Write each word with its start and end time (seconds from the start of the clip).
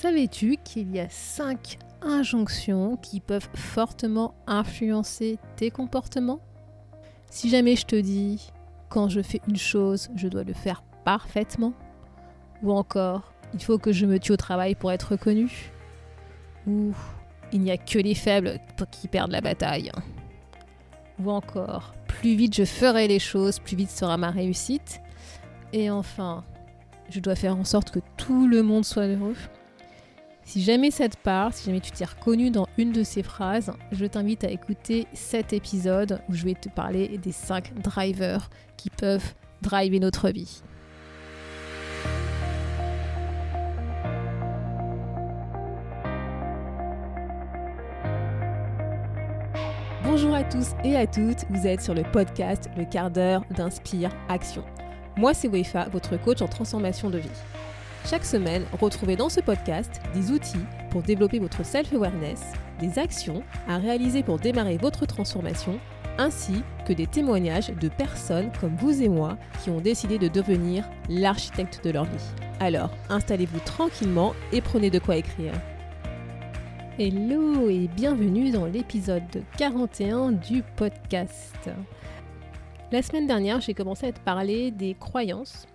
Savais-tu 0.00 0.58
qu'il 0.62 0.94
y 0.94 1.00
a 1.00 1.08
5 1.08 1.76
injonctions 2.02 2.96
qui 2.98 3.18
peuvent 3.18 3.48
fortement 3.56 4.32
influencer 4.46 5.40
tes 5.56 5.72
comportements? 5.72 6.38
Si 7.30 7.48
jamais 7.48 7.74
je 7.74 7.84
te 7.84 7.96
dis 7.96 8.52
quand 8.90 9.08
je 9.08 9.20
fais 9.20 9.40
une 9.48 9.56
chose, 9.56 10.08
je 10.14 10.28
dois 10.28 10.44
le 10.44 10.52
faire 10.52 10.84
parfaitement? 11.04 11.72
Ou 12.62 12.70
encore, 12.70 13.32
il 13.54 13.60
faut 13.60 13.78
que 13.78 13.90
je 13.90 14.06
me 14.06 14.20
tue 14.20 14.30
au 14.30 14.36
travail 14.36 14.76
pour 14.76 14.92
être 14.92 15.10
reconnu? 15.10 15.72
Ou 16.68 16.92
il 17.52 17.60
n'y 17.60 17.72
a 17.72 17.76
que 17.76 17.98
les 17.98 18.14
faibles 18.14 18.60
qui 18.92 19.08
perdent 19.08 19.32
la 19.32 19.40
bataille? 19.40 19.90
Ou 21.18 21.28
encore, 21.28 21.92
plus 22.06 22.36
vite 22.36 22.54
je 22.54 22.64
ferai 22.64 23.08
les 23.08 23.18
choses, 23.18 23.58
plus 23.58 23.74
vite 23.74 23.90
sera 23.90 24.16
ma 24.16 24.30
réussite. 24.30 25.00
Et 25.72 25.90
enfin, 25.90 26.44
je 27.10 27.18
dois 27.18 27.34
faire 27.34 27.56
en 27.56 27.64
sorte 27.64 27.90
que 27.90 28.00
tout 28.16 28.46
le 28.46 28.62
monde 28.62 28.84
soit 28.84 29.08
heureux 29.08 29.34
si 30.48 30.62
jamais 30.62 30.90
ça 30.90 31.10
te 31.10 31.16
parle, 31.18 31.52
si 31.52 31.66
jamais 31.66 31.80
tu 31.80 31.90
t'es 31.90 32.06
reconnu 32.06 32.50
dans 32.50 32.66
une 32.78 32.90
de 32.90 33.02
ces 33.02 33.22
phrases, 33.22 33.70
je 33.92 34.06
t'invite 34.06 34.44
à 34.44 34.50
écouter 34.50 35.06
cet 35.12 35.52
épisode 35.52 36.22
où 36.30 36.32
je 36.32 36.42
vais 36.44 36.54
te 36.54 36.70
parler 36.70 37.18
des 37.18 37.32
5 37.32 37.74
drivers 37.82 38.48
qui 38.78 38.88
peuvent 38.88 39.34
driver 39.60 40.00
notre 40.00 40.30
vie. 40.30 40.62
Bonjour 50.02 50.34
à 50.34 50.44
tous 50.44 50.68
et 50.82 50.96
à 50.96 51.06
toutes, 51.06 51.44
vous 51.50 51.66
êtes 51.66 51.82
sur 51.82 51.92
le 51.92 52.04
podcast 52.04 52.70
Le 52.78 52.86
quart 52.86 53.10
d'heure 53.10 53.44
d'Inspire 53.54 54.16
Action. 54.30 54.64
Moi 55.18 55.34
c'est 55.34 55.48
Wefa, 55.48 55.90
votre 55.90 56.16
coach 56.16 56.40
en 56.40 56.48
transformation 56.48 57.10
de 57.10 57.18
vie. 57.18 57.28
Chaque 58.08 58.24
semaine, 58.24 58.64
retrouvez 58.80 59.16
dans 59.16 59.28
ce 59.28 59.40
podcast 59.40 60.00
des 60.14 60.30
outils 60.30 60.64
pour 60.88 61.02
développer 61.02 61.38
votre 61.40 61.62
self-awareness, 61.62 62.40
des 62.80 62.98
actions 62.98 63.42
à 63.68 63.76
réaliser 63.76 64.22
pour 64.22 64.38
démarrer 64.38 64.78
votre 64.78 65.04
transformation, 65.04 65.78
ainsi 66.16 66.62
que 66.86 66.94
des 66.94 67.06
témoignages 67.06 67.68
de 67.68 67.88
personnes 67.90 68.50
comme 68.62 68.74
vous 68.76 69.02
et 69.02 69.10
moi 69.10 69.36
qui 69.62 69.68
ont 69.68 69.82
décidé 69.82 70.16
de 70.16 70.28
devenir 70.28 70.88
l'architecte 71.10 71.84
de 71.84 71.90
leur 71.90 72.04
vie. 72.04 72.30
Alors, 72.60 72.92
installez-vous 73.10 73.60
tranquillement 73.60 74.32
et 74.52 74.62
prenez 74.62 74.88
de 74.88 74.98
quoi 74.98 75.16
écrire. 75.16 75.52
Hello 76.98 77.68
et 77.68 77.88
bienvenue 77.94 78.50
dans 78.52 78.64
l'épisode 78.64 79.44
41 79.58 80.32
du 80.32 80.62
podcast. 80.76 81.68
La 82.90 83.02
semaine 83.02 83.26
dernière, 83.26 83.60
j'ai 83.60 83.74
commencé 83.74 84.06
à 84.06 84.12
te 84.12 84.20
parler 84.20 84.70
des 84.70 84.94
croyances 84.94 85.66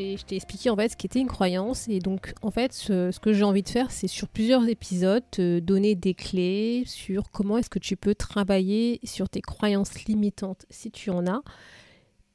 et 0.00 0.16
je 0.16 0.24
t'ai 0.24 0.36
expliqué 0.36 0.70
en 0.70 0.76
fait 0.76 0.88
ce 0.88 0.96
qu'était 0.96 1.20
une 1.20 1.28
croyance. 1.28 1.86
Et 1.88 1.98
donc 1.98 2.34
en 2.42 2.50
fait, 2.50 2.72
ce, 2.72 3.16
que 3.18 3.32
j'ai 3.32 3.44
envie 3.44 3.62
de 3.62 3.68
faire, 3.68 3.90
c'est 3.90 4.08
sur 4.08 4.28
plusieurs 4.28 4.66
épisodes 4.68 5.22
te 5.30 5.58
donner 5.58 5.94
des 5.94 6.14
clés 6.14 6.84
sur 6.86 7.30
comment 7.30 7.58
est-ce 7.58 7.70
que 7.70 7.78
tu 7.78 7.96
peux 7.96 8.14
travailler 8.14 9.00
sur 9.04 9.28
tes 9.28 9.40
croyances 9.40 10.04
limitantes 10.04 10.66
si 10.70 10.90
tu 10.90 11.10
en 11.10 11.26
as. 11.26 11.42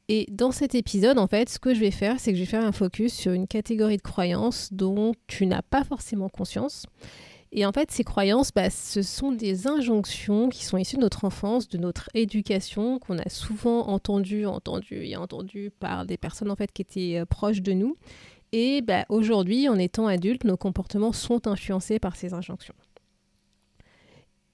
Et 0.07 0.27
dans 0.29 0.51
cet 0.51 0.75
épisode, 0.75 1.17
en 1.17 1.25
fait, 1.25 1.49
ce 1.49 1.57
que 1.57 1.73
je 1.73 1.79
vais 1.79 1.89
faire, 1.89 2.19
c'est 2.19 2.31
que 2.31 2.37
je 2.37 2.43
vais 2.43 2.49
faire 2.49 2.63
un 2.63 2.71
focus 2.71 3.11
sur 3.11 3.31
une 3.31 3.47
catégorie 3.47 3.97
de 3.97 4.03
croyances 4.03 4.71
dont 4.71 5.13
tu 5.25 5.47
n'as 5.47 5.63
pas 5.63 5.83
forcément 5.83 6.29
conscience. 6.29 6.85
Et 7.57 7.65
en 7.65 7.71
fait, 7.71 7.89
ces 7.89 8.03
croyances, 8.03 8.51
bah, 8.51 8.69
ce 8.69 9.01
sont 9.01 9.31
des 9.31 9.65
injonctions 9.65 10.49
qui 10.49 10.65
sont 10.65 10.77
issues 10.77 10.97
de 10.97 11.01
notre 11.01 11.23
enfance, 11.23 11.69
de 11.69 11.77
notre 11.77 12.09
éducation, 12.13 12.99
qu'on 12.99 13.17
a 13.17 13.29
souvent 13.29 13.87
entendues, 13.87 14.45
entendues 14.45 15.05
et 15.05 15.15
entendues 15.15 15.71
par 15.79 16.05
des 16.05 16.17
personnes 16.17 16.51
en 16.51 16.57
fait 16.57 16.73
qui 16.73 16.81
étaient 16.81 17.17
euh, 17.17 17.25
proches 17.25 17.61
de 17.61 17.71
nous. 17.71 17.95
Et 18.51 18.81
bah, 18.81 19.05
aujourd'hui, 19.07 19.69
en 19.69 19.79
étant 19.79 20.05
adultes, 20.05 20.43
nos 20.43 20.57
comportements 20.57 21.13
sont 21.13 21.47
influencés 21.47 21.97
par 21.97 22.17
ces 22.17 22.33
injonctions. 22.33 22.75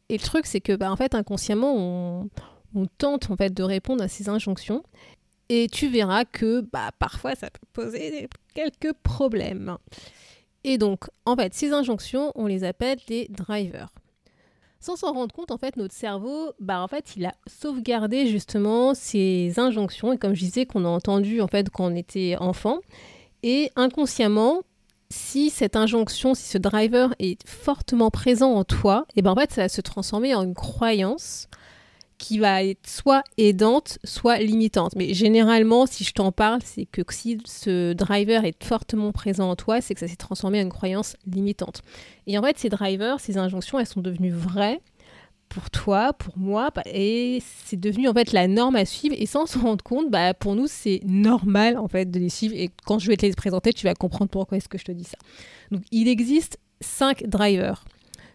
Et 0.10 0.18
le 0.18 0.24
truc, 0.24 0.46
c'est 0.46 0.62
que 0.62 0.76
bah, 0.76 0.92
en 0.92 0.96
fait, 0.96 1.16
inconsciemment, 1.16 1.74
on, 1.76 2.30
on, 2.76 2.86
tente 2.86 3.32
en 3.32 3.36
fait 3.36 3.52
de 3.52 3.64
répondre 3.64 4.04
à 4.04 4.08
ces 4.08 4.30
injonctions. 4.30 4.84
Et 5.50 5.68
tu 5.70 5.88
verras 5.88 6.24
que 6.24 6.62
bah, 6.72 6.92
parfois, 7.00 7.34
ça 7.34 7.50
peut 7.50 7.66
poser 7.74 8.30
quelques 8.54 8.94
problèmes. 9.02 9.76
Et 10.64 10.78
donc, 10.78 11.06
en 11.26 11.36
fait, 11.36 11.54
ces 11.54 11.72
injonctions, 11.72 12.32
on 12.36 12.46
les 12.46 12.64
appelle 12.64 13.00
des 13.08 13.28
drivers. 13.30 13.90
Sans 14.80 14.96
s'en 14.96 15.14
rendre 15.14 15.34
compte, 15.34 15.52
en 15.52 15.58
fait, 15.58 15.78
notre 15.78 15.94
cerveau, 15.94 16.54
bah, 16.60 16.82
en 16.82 16.88
fait, 16.88 17.16
il 17.16 17.26
a 17.26 17.34
sauvegardé 17.46 18.26
justement 18.28 18.96
ces 18.96 19.60
injonctions, 19.60 20.14
et 20.14 20.18
comme 20.18 20.34
je 20.34 20.42
disais, 20.44 20.66
qu'on 20.66 20.86
a 20.86 20.90
entendu 20.90 21.40
en 21.42 21.48
fait 21.48 21.70
quand 21.70 21.86
on 21.86 21.96
était 21.96 22.36
enfant. 22.40 22.80
Et 23.44 23.72
inconsciemment, 23.76 24.62
si 25.12 25.50
cette 25.50 25.76
injonction, 25.76 26.34
si 26.34 26.48
ce 26.48 26.58
driver 26.58 27.14
est 27.20 27.48
fortement 27.48 28.10
présent 28.10 28.54
en 28.54 28.64
toi, 28.64 29.06
et 29.16 29.22
ben 29.22 29.32
en 29.32 29.36
fait, 29.36 29.52
ça 29.52 29.62
va 29.62 29.70
se 29.70 29.82
transformer 29.82 30.34
en 30.34 30.44
une 30.44 30.56
croyance 30.56 31.48
qui 32.22 32.38
va 32.38 32.64
être 32.64 32.88
soit 32.88 33.24
aidante, 33.40 33.98
soit 34.04 34.38
limitante. 34.38 34.94
Mais 34.96 35.16
généralement, 35.16 35.88
si 35.88 36.04
je 36.04 36.14
t'en 36.14 36.32
parle, 36.32 36.60
c'est 36.64 36.86
que 36.86 37.02
si 37.10 37.40
ce 37.46 37.94
driver 37.94 38.46
est 38.46 38.64
fortement 38.64 39.12
présent 39.12 39.50
en 39.50 39.56
toi, 39.56 39.82
c'est 39.82 39.96
que 39.96 40.00
ça 40.00 40.08
s'est 40.08 40.18
transformé 40.18 40.60
en 40.60 40.62
une 40.62 40.70
croyance 40.70 41.18
limitante. 41.26 41.82
Et 42.28 42.38
en 42.38 42.44
fait, 42.44 42.60
ces 42.60 42.70
drivers, 42.70 43.20
ces 43.20 43.40
injonctions, 43.40 43.80
elles 43.80 43.88
sont 43.88 44.02
devenues 44.02 44.32
vraies 44.32 44.82
pour 45.50 45.72
toi, 45.72 46.14
pour 46.14 46.38
moi, 46.38 46.72
et 46.86 47.42
c'est 47.66 47.80
devenu 47.80 48.08
en 48.08 48.14
fait 48.14 48.32
la 48.34 48.48
norme 48.48 48.76
à 48.76 48.86
suivre. 48.86 49.16
Et 49.18 49.26
sans 49.26 49.48
se 49.48 49.58
rendre 49.58 49.84
compte, 49.84 50.12
bah, 50.12 50.36
pour 50.36 50.56
nous, 50.56 50.68
c'est 50.68 51.02
normal 51.04 51.76
en 51.80 51.88
fait 51.88 52.12
de 52.12 52.20
les 52.20 52.30
suivre. 52.30 52.54
Et 52.56 52.70
quand 52.86 53.00
je 53.00 53.08
vais 53.08 53.18
te 53.18 53.26
les 53.26 53.34
présenter, 53.34 53.74
tu 53.74 53.88
vas 53.88 53.96
comprendre 53.96 54.30
pourquoi 54.30 54.60
est-ce 54.60 54.70
que 54.70 54.78
je 54.78 54.86
te 54.86 54.92
dis 54.92 55.06
ça. 55.06 55.18
Donc, 55.72 55.82
il 55.92 56.08
existe 56.08 56.60
cinq 56.82 57.24
drivers. 57.28 57.84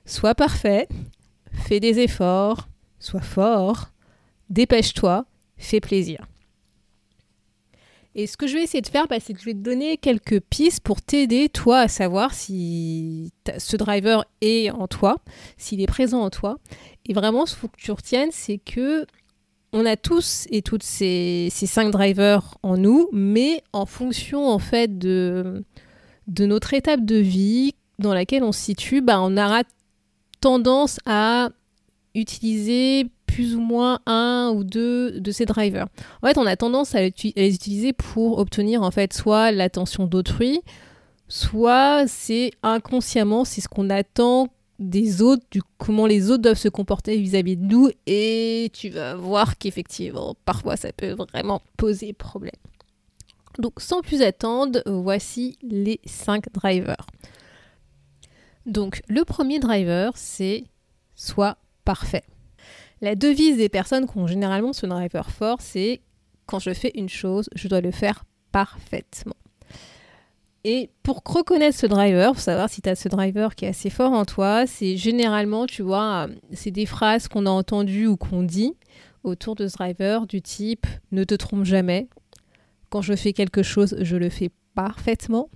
Sois 0.04 0.34
parfait, 0.34 0.88
fais 1.52 1.78
des 1.78 2.00
efforts, 2.00 2.66
sois 2.98 3.20
fort, 3.20 3.90
dépêche-toi, 4.50 5.26
fais 5.56 5.80
plaisir. 5.80 6.26
Et 8.18 8.26
ce 8.26 8.38
que 8.38 8.46
je 8.46 8.54
vais 8.54 8.62
essayer 8.62 8.80
de 8.80 8.88
faire, 8.88 9.06
bah, 9.08 9.20
c'est 9.20 9.34
que 9.34 9.40
je 9.40 9.44
vais 9.44 9.52
te 9.52 9.58
donner 9.58 9.98
quelques 9.98 10.40
pistes 10.40 10.80
pour 10.80 11.02
t'aider, 11.02 11.50
toi, 11.50 11.80
à 11.80 11.88
savoir 11.88 12.32
si 12.32 13.30
ce 13.58 13.76
driver 13.76 14.24
est 14.40 14.70
en 14.70 14.88
toi, 14.88 15.18
s'il 15.58 15.82
est 15.82 15.86
présent 15.86 16.22
en 16.22 16.30
toi. 16.30 16.56
Et 17.04 17.12
vraiment, 17.12 17.44
ce 17.44 17.52
qu'il 17.52 17.60
faut 17.60 17.68
que 17.68 17.76
tu 17.76 17.92
retiennes, 17.92 18.30
c'est 18.32 18.56
que 18.56 19.04
on 19.74 19.84
a 19.84 19.96
tous 19.96 20.46
et 20.50 20.62
toutes 20.62 20.82
ces, 20.82 21.50
cinq 21.50 21.90
drivers 21.90 22.56
en 22.62 22.78
nous, 22.78 23.10
mais 23.12 23.62
en 23.74 23.84
fonction, 23.84 24.48
en 24.48 24.58
fait, 24.58 24.96
de, 24.96 25.62
notre 26.26 26.72
étape 26.72 27.04
de 27.04 27.16
vie 27.16 27.74
dans 27.98 28.14
laquelle 28.14 28.42
on 28.42 28.52
se 28.52 28.60
situe, 28.60 29.02
bah, 29.02 29.20
on 29.20 29.36
aura 29.36 29.62
tendance 30.40 30.98
à 31.04 31.50
utiliser 32.16 33.10
plus 33.26 33.54
ou 33.54 33.60
moins 33.60 34.00
un 34.06 34.52
ou 34.54 34.64
deux 34.64 35.20
de 35.20 35.30
ces 35.30 35.44
drivers. 35.44 35.86
En 36.22 36.26
fait, 36.26 36.38
on 36.38 36.46
a 36.46 36.56
tendance 36.56 36.94
à, 36.94 37.02
les 37.02 37.54
utiliser 37.54 37.92
pour 37.92 38.38
obtenir 38.38 38.82
en 38.82 38.90
fait 38.90 39.12
soit 39.12 39.52
l'attention 39.52 40.06
d'autrui, 40.06 40.60
soit 41.28 42.06
c'est 42.06 42.52
inconsciemment, 42.62 43.44
c'est 43.44 43.60
ce 43.60 43.68
qu'on 43.68 43.90
attend 43.90 44.48
des 44.78 45.22
autres, 45.22 45.44
du 45.50 45.62
comment 45.78 46.06
les 46.06 46.30
autres 46.30 46.42
doivent 46.42 46.58
se 46.58 46.68
comporter 46.68 47.16
vis-à-vis 47.18 47.56
de 47.56 47.64
nous, 47.64 47.90
et 48.06 48.70
tu 48.72 48.90
vas 48.90 49.14
voir 49.14 49.58
qu'effectivement, 49.58 50.34
parfois 50.44 50.76
ça 50.76 50.92
peut 50.92 51.12
vraiment 51.12 51.62
poser 51.76 52.12
problème. 52.12 52.52
Donc 53.58 53.80
sans 53.80 54.02
plus 54.02 54.22
attendre, 54.22 54.82
voici 54.86 55.58
les 55.62 56.00
cinq 56.04 56.52
drivers. 56.52 57.06
Donc 58.66 59.02
le 59.08 59.24
premier 59.24 59.58
driver, 59.60 60.12
c'est 60.16 60.64
soit 61.14 61.56
parfait. 61.86 62.24
La 63.00 63.14
devise 63.14 63.56
des 63.56 63.70
personnes 63.70 64.06
qui 64.06 64.18
ont 64.18 64.26
généralement 64.26 64.74
ce 64.74 64.84
driver 64.84 65.30
fort, 65.30 65.62
c'est 65.62 66.02
quand 66.44 66.58
je 66.58 66.74
fais 66.74 66.92
une 66.94 67.08
chose, 67.08 67.48
je 67.54 67.68
dois 67.68 67.80
le 67.80 67.90
faire 67.90 68.24
parfaitement. 68.52 69.36
Et 70.64 70.90
pour 71.02 71.22
reconnaître 71.24 71.78
ce 71.78 71.86
driver, 71.86 72.32
pour 72.32 72.40
savoir 72.40 72.68
si 72.68 72.82
tu 72.82 72.88
as 72.88 72.96
ce 72.96 73.08
driver 73.08 73.54
qui 73.54 73.66
est 73.66 73.68
assez 73.68 73.88
fort 73.88 74.12
en 74.12 74.24
toi, 74.24 74.66
c'est 74.66 74.96
généralement, 74.96 75.66
tu 75.66 75.82
vois, 75.82 76.28
c'est 76.52 76.72
des 76.72 76.86
phrases 76.86 77.28
qu'on 77.28 77.46
a 77.46 77.50
entendues 77.50 78.08
ou 78.08 78.16
qu'on 78.16 78.42
dit 78.42 78.74
autour 79.22 79.54
de 79.54 79.68
ce 79.68 79.76
driver 79.76 80.26
du 80.26 80.42
type 80.42 80.86
ne 81.12 81.24
te 81.24 81.34
trompe 81.34 81.64
jamais. 81.64 82.08
Quand 82.90 83.02
je 83.02 83.14
fais 83.14 83.32
quelque 83.32 83.62
chose, 83.62 83.96
je 84.00 84.16
le 84.16 84.28
fais 84.28 84.50
parfaitement. 84.74 85.50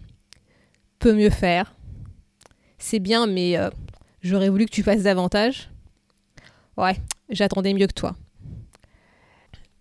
Peut 0.99 1.15
mieux 1.15 1.31
faire. 1.31 1.75
C'est 2.79 2.99
bien, 2.99 3.27
mais 3.27 3.57
euh, 3.57 3.71
j'aurais 4.23 4.49
voulu 4.49 4.67
que 4.67 4.73
tu 4.73 4.83
fasses 4.83 5.03
davantage. 5.03 5.70
Ouais, 6.77 6.97
j'attendais 7.29 7.75
mieux 7.75 7.87
que 7.87 7.95
toi. 7.95 8.15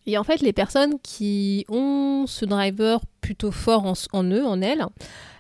Et 0.06 0.18
en 0.18 0.24
fait, 0.24 0.42
les 0.42 0.54
personnes 0.54 1.00
qui 1.04 1.66
ont 1.70 2.26
ce 2.26 2.44
driver 2.44 3.00
plutôt 3.22 3.52
fort 3.52 3.86
en, 3.86 4.24
eux, 4.24 4.44
en 4.44 4.60
elles, 4.60 4.84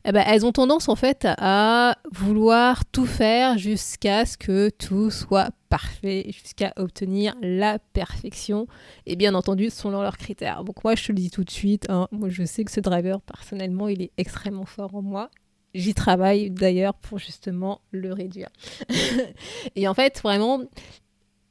eh 0.05 0.11
ben, 0.11 0.23
elles 0.27 0.45
ont 0.45 0.51
tendance 0.51 0.89
en 0.89 0.95
fait 0.95 1.27
à 1.39 1.97
vouloir 2.11 2.85
tout 2.85 3.07
faire 3.07 3.57
jusqu'à 3.57 4.27
ce 4.27 4.37
que 4.37 4.69
tout 4.69 5.09
soit 5.09 5.49
parfait, 5.69 6.25
jusqu'à 6.27 6.71
obtenir 6.75 7.33
la 7.41 7.79
perfection. 7.79 8.67
Et 9.07 9.15
bien 9.15 9.33
entendu, 9.33 9.71
selon 9.71 10.03
leurs 10.03 10.17
critères. 10.17 10.63
Donc 10.63 10.83
moi, 10.83 10.93
je 10.93 11.03
te 11.03 11.11
le 11.11 11.17
dis 11.17 11.31
tout 11.31 11.43
de 11.43 11.49
suite, 11.49 11.89
hein, 11.89 12.07
moi 12.11 12.29
je 12.29 12.43
sais 12.43 12.63
que 12.63 12.71
ce 12.71 12.79
driver, 12.79 13.21
personnellement, 13.21 13.87
il 13.87 14.03
est 14.03 14.11
extrêmement 14.17 14.65
fort 14.65 14.93
en 14.93 15.01
moi. 15.01 15.31
j'y 15.73 15.95
travaille 15.95 16.51
d'ailleurs 16.51 16.93
pour 16.93 17.17
justement 17.17 17.81
le 17.91 18.13
réduire. 18.13 18.49
et 19.75 19.87
en 19.87 19.95
fait, 19.95 20.21
vraiment, 20.21 20.61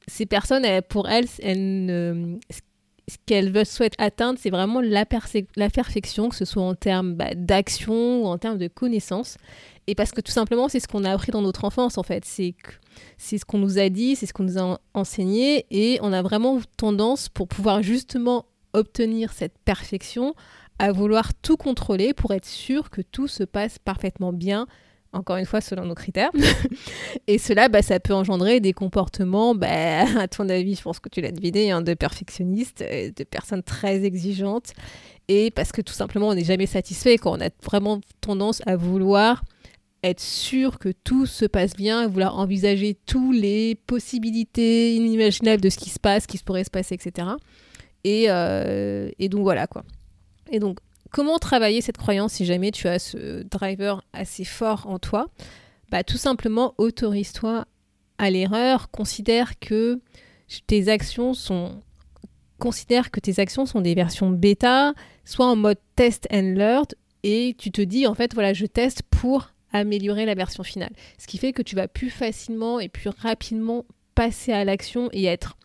ces 0.09 0.27
personnes, 0.27 0.65
pour 0.89 1.09
elles, 1.09 1.29
ce 3.09 3.17
qu'elles 3.27 3.67
souhaitent 3.67 3.95
atteindre, 3.99 4.39
c'est 4.41 4.51
vraiment 4.51 4.81
la, 4.81 5.05
la, 5.57 5.71
perfection, 5.71 6.29
que 6.29 6.37
ce 6.37 6.45
soit 6.45 6.63
en 6.63 6.75
termes 6.75 7.15
bah, 7.15 7.35
d'action 7.35 8.23
ou 8.23 8.27
en 8.27 8.39
termes 8.39 8.59
de 8.59 8.69
connaissances. 8.69 9.37
Et 9.87 9.95
parce 9.95 10.11
que 10.11 10.21
tout 10.21 10.33
simplement, 10.33 10.69
c'est 10.69 10.81
ce 10.81 10.89
qu'on 10.89 11.05
a 11.05 11.13
appris 11.13 11.33
dans 11.33 11.41
notre 11.41 11.65
enfance, 11.65 11.97
en 11.97 12.03
fait. 12.03 12.25
C'est 12.25 12.55
ce 13.39 13.45
qu'on 13.45 13.59
nous 13.59 13.79
a 13.79 13.89
dit, 13.89 14.17
c'est 14.17 14.27
ce 14.27 14.35
qu'on 14.35 14.43
nous 14.43 14.59
a 14.59 14.81
enseigné. 14.93 15.65
Et 15.71 15.99
on 16.03 16.13
a 16.13 16.21
vraiment 16.21 16.61
tendance, 16.77 17.29
pour 17.29 17.49
pouvoir 17.49 17.83
justement 17.83 18.45
obtenir 18.75 19.33
cette 19.33 19.57
perfection, 19.65 20.35
à 20.79 20.93
vouloir 20.93 21.35
tout 21.35 21.57
contrôler 21.57 22.13
pour 22.13 22.33
être 22.33 22.47
sûr 22.47 22.91
que 22.91 23.01
tout 23.01 23.29
se 23.29 23.45
passe 23.45 23.79
parfaitement 23.79 24.33
bien, 24.33 24.67
encore 25.13 25.37
une 25.37 25.47
fois 25.47 25.61
selon 25.61 25.85
nos 25.85 25.95
critères. 25.95 26.31
et 27.27 27.39
cela, 27.39 27.69
bah, 27.69 27.83
ça 27.83 28.01
peut 28.01 28.15
engendrer 28.15 28.61
des 28.61 28.73
comportements, 28.73 29.55
bah, 29.55 29.69
à 30.19 30.29
ton 30.29 30.49
avis, 30.49 30.75
je 30.75 30.83
pense 30.83 31.01
que 31.01 31.09
tu 31.09 31.21
l'as 31.21 31.33
deviné, 31.33 31.71
hein, 31.71 31.83
de 31.83 31.95
perfectionnistes, 31.95 32.83
euh, 32.83 33.11
de 33.15 33.25
personnes 33.25 33.63
très 33.63 34.05
exigeantes. 34.05 34.73
Et 35.29 35.51
parce 35.51 35.73
que 35.73 35.83
tout 35.83 35.93
simplement, 35.93 36.29
on 36.29 36.35
n'est 36.35 36.45
jamais 36.45 36.67
satisfait 36.67 37.19
quand 37.19 37.37
on 37.37 37.41
a 37.41 37.51
vraiment 37.63 38.01
tendance 38.21 38.63
à 38.67 38.77
vouloir 38.77 39.45
être 40.03 40.21
sûr 40.21 40.79
que 40.79 40.91
tout 40.91 41.27
se 41.27 41.45
passe 41.45 41.75
bien, 41.75 42.07
vouloir 42.07 42.39
envisager 42.39 42.97
toutes 43.07 43.37
les 43.37 43.75
possibilités 43.75 44.95
inimaginables 44.95 45.61
de 45.61 45.71
ce 45.71 45.77
qui 45.77 45.91
se 45.91 45.99
passe, 45.99 46.27
qui 46.27 46.39
pourrait 46.39 46.65
se 46.65 46.71
passer, 46.71 46.95
etc. 46.95 47.29
Et, 48.05 48.27
euh, 48.29 49.11
et 49.19 49.29
donc 49.29 49.43
voilà 49.43 49.67
quoi. 49.67 49.83
Et 50.51 50.61
donc, 50.61 50.79
comment 51.11 51.39
travailler 51.39 51.81
cette 51.81 51.97
croyance 51.97 52.35
si 52.35 52.45
jamais 52.45 52.71
tu 52.71 52.89
as 52.89 52.99
ce 52.99 53.43
driver 53.43 54.03
assez 54.13 54.45
fort 54.45 54.87
en 54.87 54.99
toi? 54.99 55.29
Bah, 55.91 56.05
Tout 56.05 56.17
simplement, 56.17 56.75
autorise-toi 56.79 57.67
à 58.19 58.31
l'erreur, 58.31 58.91
considère 58.91 59.59
que 59.59 60.01
tes 60.67 60.89
actions 60.89 61.35
sont 61.35 61.83
considère 62.59 63.13
que 63.13 63.21
tes 63.21 63.39
actions 63.39 63.67
sont 63.67 63.81
des 63.81 63.95
versions 63.95 64.31
bêta, 64.31 64.93
soit 65.25 65.47
en 65.47 65.55
mode 65.55 65.79
test 65.95 66.27
and 66.33 66.55
learn, 66.57 66.87
et 67.23 67.55
tu 67.57 67.71
te 67.71 67.81
dis 67.81 68.07
en 68.07 68.15
fait 68.15 68.35
voilà 68.35 68.53
je 68.53 68.67
teste 68.67 69.03
pour 69.11 69.53
améliorer 69.73 70.27
la 70.27 70.35
version 70.35 70.65
finale. 70.65 70.93
Ce 71.19 71.27
qui 71.27 71.39
fait 71.39 71.53
que 71.53 71.63
tu 71.63 71.77
vas 71.77 71.89
plus 71.89 72.11
facilement 72.11 72.81
et 72.81 72.89
plus 72.89 73.11
rapidement 73.11 73.85
passer 74.15 74.53
à 74.53 74.65
l'action 74.65 75.09
et 75.13 75.25
être 75.27 75.58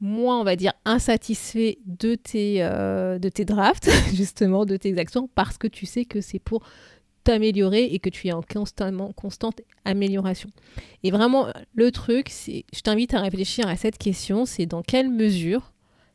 moins, 0.00 0.40
on 0.40 0.44
va 0.44 0.56
dire, 0.56 0.72
insatisfait 0.84 1.78
de 1.86 2.14
tes, 2.14 2.62
euh, 2.62 3.18
de 3.18 3.28
tes 3.28 3.44
drafts, 3.44 3.90
justement, 4.14 4.66
de 4.66 4.76
tes 4.76 4.98
actions, 4.98 5.28
parce 5.34 5.58
que 5.58 5.66
tu 5.66 5.86
sais 5.86 6.04
que 6.04 6.20
c'est 6.20 6.38
pour 6.38 6.62
t'améliorer 7.24 7.84
et 7.84 7.98
que 7.98 8.10
tu 8.10 8.28
es 8.28 8.32
en 8.32 8.42
constamment, 8.42 9.12
constante 9.12 9.62
amélioration. 9.84 10.50
Et 11.02 11.10
vraiment, 11.10 11.48
le 11.74 11.90
truc, 11.90 12.28
c'est, 12.28 12.64
je 12.74 12.80
t'invite 12.80 13.14
à 13.14 13.20
réfléchir 13.20 13.66
à 13.66 13.76
cette 13.76 13.98
question, 13.98 14.44
c'est 14.44 14.66
dans 14.66 14.82
quelle 14.82 15.08
mesure 15.08 15.72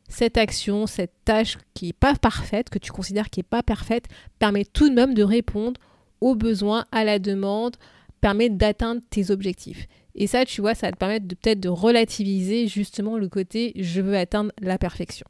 cette 0.08 0.36
action, 0.36 0.86
cette 0.86 1.14
tâche 1.24 1.56
qui 1.74 1.86
n'est 1.86 1.92
pas 1.92 2.14
parfaite, 2.14 2.68
que 2.68 2.78
tu 2.78 2.90
considères 2.90 3.30
qui 3.30 3.40
n'est 3.40 3.44
pas 3.44 3.62
parfaite, 3.62 4.06
permet 4.38 4.64
tout 4.64 4.88
de 4.88 4.94
même 4.94 5.14
de 5.14 5.22
répondre 5.22 5.80
aux 6.20 6.34
besoins, 6.34 6.84
à 6.92 7.04
la 7.04 7.18
demande, 7.18 7.76
permet 8.20 8.50
d'atteindre 8.50 9.00
tes 9.08 9.30
objectifs. 9.30 9.86
Et 10.20 10.26
ça, 10.26 10.44
tu 10.44 10.60
vois, 10.60 10.74
ça 10.74 10.88
va 10.88 10.92
te 10.92 10.98
permettre 10.98 11.26
de 11.26 11.34
peut-être 11.34 11.60
de 11.60 11.70
relativiser 11.70 12.68
justement 12.68 13.16
le 13.16 13.26
côté 13.30 13.72
je 13.76 14.02
veux 14.02 14.18
atteindre 14.18 14.52
la 14.60 14.76
perfection. 14.76 15.26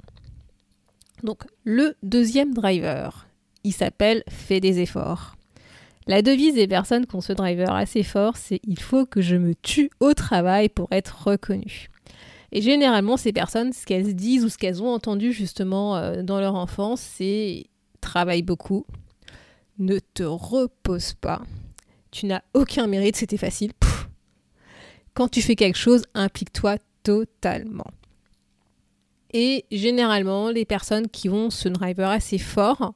Donc 1.23 1.45
le 1.63 1.95
deuxième 2.03 2.55
driver, 2.55 3.29
il 3.63 3.73
s'appelle 3.73 4.25
fais 4.29 4.59
des 4.59 4.81
efforts. 4.81 5.37
La 6.09 6.23
devise 6.23 6.55
des 6.55 6.67
personnes 6.67 7.07
qui 7.07 7.15
ont 7.15 7.21
ce 7.21 7.33
driver 7.33 7.73
assez 7.73 8.03
fort, 8.03 8.37
c'est 8.37 8.59
il 8.65 8.81
faut 8.81 9.07
que 9.07 9.21
je 9.21 9.37
me 9.37 9.55
tue 9.55 9.91
au 10.01 10.13
travail 10.13 10.69
pour 10.69 10.89
être 10.91 11.29
reconnu. 11.29 11.89
Et 12.51 12.61
généralement, 12.61 13.17
ces 13.17 13.33
personnes, 13.33 13.73
ce 13.73 13.87
qu'elles 13.87 14.17
disent 14.17 14.45
ou 14.45 14.49
ce 14.49 14.59
qu'elles 14.59 14.83
ont 14.83 14.93
entendu 14.93 15.33
justement 15.33 15.97
euh, 15.99 16.25
dans 16.25 16.41
leur 16.41 16.57
enfance, 16.57 17.01
c'est 17.01 17.67
travaille 18.01 18.43
beaucoup, 18.43 18.87
ne 19.79 20.01
te 20.01 20.25
repose 20.25 21.13
pas, 21.13 21.43
tu 22.11 22.27
n'as 22.27 22.43
aucun 22.55 22.89
mérite, 22.89 23.15
c'était 23.15 23.37
facile. 23.37 23.71
Quand 25.21 25.29
tu 25.29 25.43
fais 25.43 25.55
quelque 25.55 25.77
chose, 25.77 26.05
implique-toi 26.15 26.79
totalement. 27.03 27.91
Et 29.35 29.67
généralement, 29.71 30.49
les 30.49 30.65
personnes 30.65 31.09
qui 31.09 31.29
ont 31.29 31.51
ce 31.51 31.69
driver 31.69 32.09
assez 32.09 32.39
fort, 32.39 32.95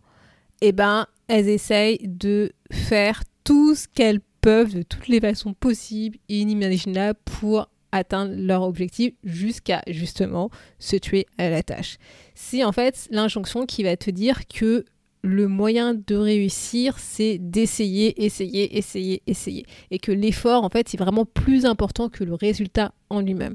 eh 0.62 0.72
ben, 0.72 1.06
elles 1.28 1.50
essayent 1.50 1.98
de 2.02 2.52
faire 2.72 3.24
tout 3.44 3.74
ce 3.74 3.88
qu'elles 3.88 4.22
peuvent 4.40 4.74
de 4.74 4.80
toutes 4.80 5.08
les 5.08 5.20
façons 5.20 5.52
possibles 5.52 6.16
et 6.30 6.38
inimaginables 6.38 7.18
pour 7.26 7.68
atteindre 7.92 8.32
leur 8.34 8.62
objectif 8.62 9.12
jusqu'à 9.22 9.82
justement 9.86 10.48
se 10.78 10.96
tuer 10.96 11.26
à 11.36 11.50
la 11.50 11.62
tâche. 11.62 11.98
C'est 12.34 12.64
en 12.64 12.72
fait 12.72 13.06
l'injonction 13.10 13.66
qui 13.66 13.82
va 13.82 13.98
te 13.98 14.10
dire 14.10 14.48
que 14.48 14.86
le 15.24 15.48
moyen 15.48 15.94
de 15.94 16.16
réussir, 16.16 16.98
c'est 16.98 17.38
d'essayer, 17.38 18.24
essayer, 18.24 18.76
essayer, 18.76 19.22
essayer. 19.26 19.64
Et 19.90 19.98
que 19.98 20.12
l'effort, 20.12 20.64
en 20.64 20.68
fait, 20.68 20.86
c'est 20.86 20.98
vraiment 20.98 21.24
plus 21.24 21.64
important 21.64 22.10
que 22.10 22.24
le 22.24 22.34
résultat 22.34 22.92
en 23.08 23.22
lui-même. 23.22 23.54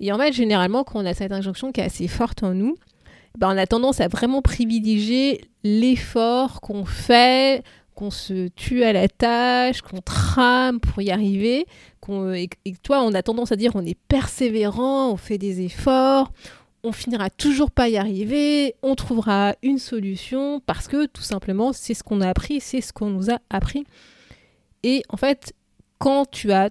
Et 0.00 0.12
en 0.12 0.18
fait, 0.18 0.32
généralement, 0.32 0.82
quand 0.82 1.02
on 1.02 1.04
a 1.04 1.12
cette 1.12 1.30
injonction 1.30 1.72
qui 1.72 1.82
est 1.82 1.84
assez 1.84 2.08
forte 2.08 2.42
en 2.42 2.54
nous, 2.54 2.74
ben, 3.38 3.54
on 3.54 3.58
a 3.58 3.66
tendance 3.66 4.00
à 4.00 4.08
vraiment 4.08 4.40
privilégier 4.40 5.42
l'effort 5.62 6.62
qu'on 6.62 6.86
fait, 6.86 7.64
qu'on 7.94 8.10
se 8.10 8.48
tue 8.48 8.82
à 8.82 8.94
la 8.94 9.06
tâche, 9.06 9.82
qu'on 9.82 10.00
trame 10.00 10.80
pour 10.80 11.02
y 11.02 11.10
arriver. 11.10 11.66
et, 12.34 12.48
toi, 12.82 13.02
on 13.02 13.12
a 13.12 13.22
tendance 13.22 13.52
à 13.52 13.56
dire 13.56 13.72
on 13.74 13.84
est 13.84 13.98
persévérant, 14.08 15.12
on 15.12 15.18
fait 15.18 15.36
des 15.36 15.60
efforts, 15.60 16.32
on 16.82 16.92
finira 16.92 17.30
toujours 17.30 17.70
pas 17.70 17.88
y 17.88 17.96
arriver, 17.96 18.74
on 18.82 18.94
trouvera 18.94 19.54
une 19.62 19.78
solution 19.78 20.60
parce 20.66 20.88
que 20.88 21.06
tout 21.06 21.22
simplement 21.22 21.72
c'est 21.72 21.94
ce 21.94 22.02
qu'on 22.02 22.20
a 22.20 22.28
appris, 22.28 22.60
c'est 22.60 22.80
ce 22.80 22.92
qu'on 22.92 23.10
nous 23.10 23.30
a 23.30 23.38
appris. 23.50 23.84
Et 24.82 25.02
en 25.08 25.16
fait, 25.16 25.52
quand 25.98 26.30
tu 26.30 26.52
as 26.52 26.70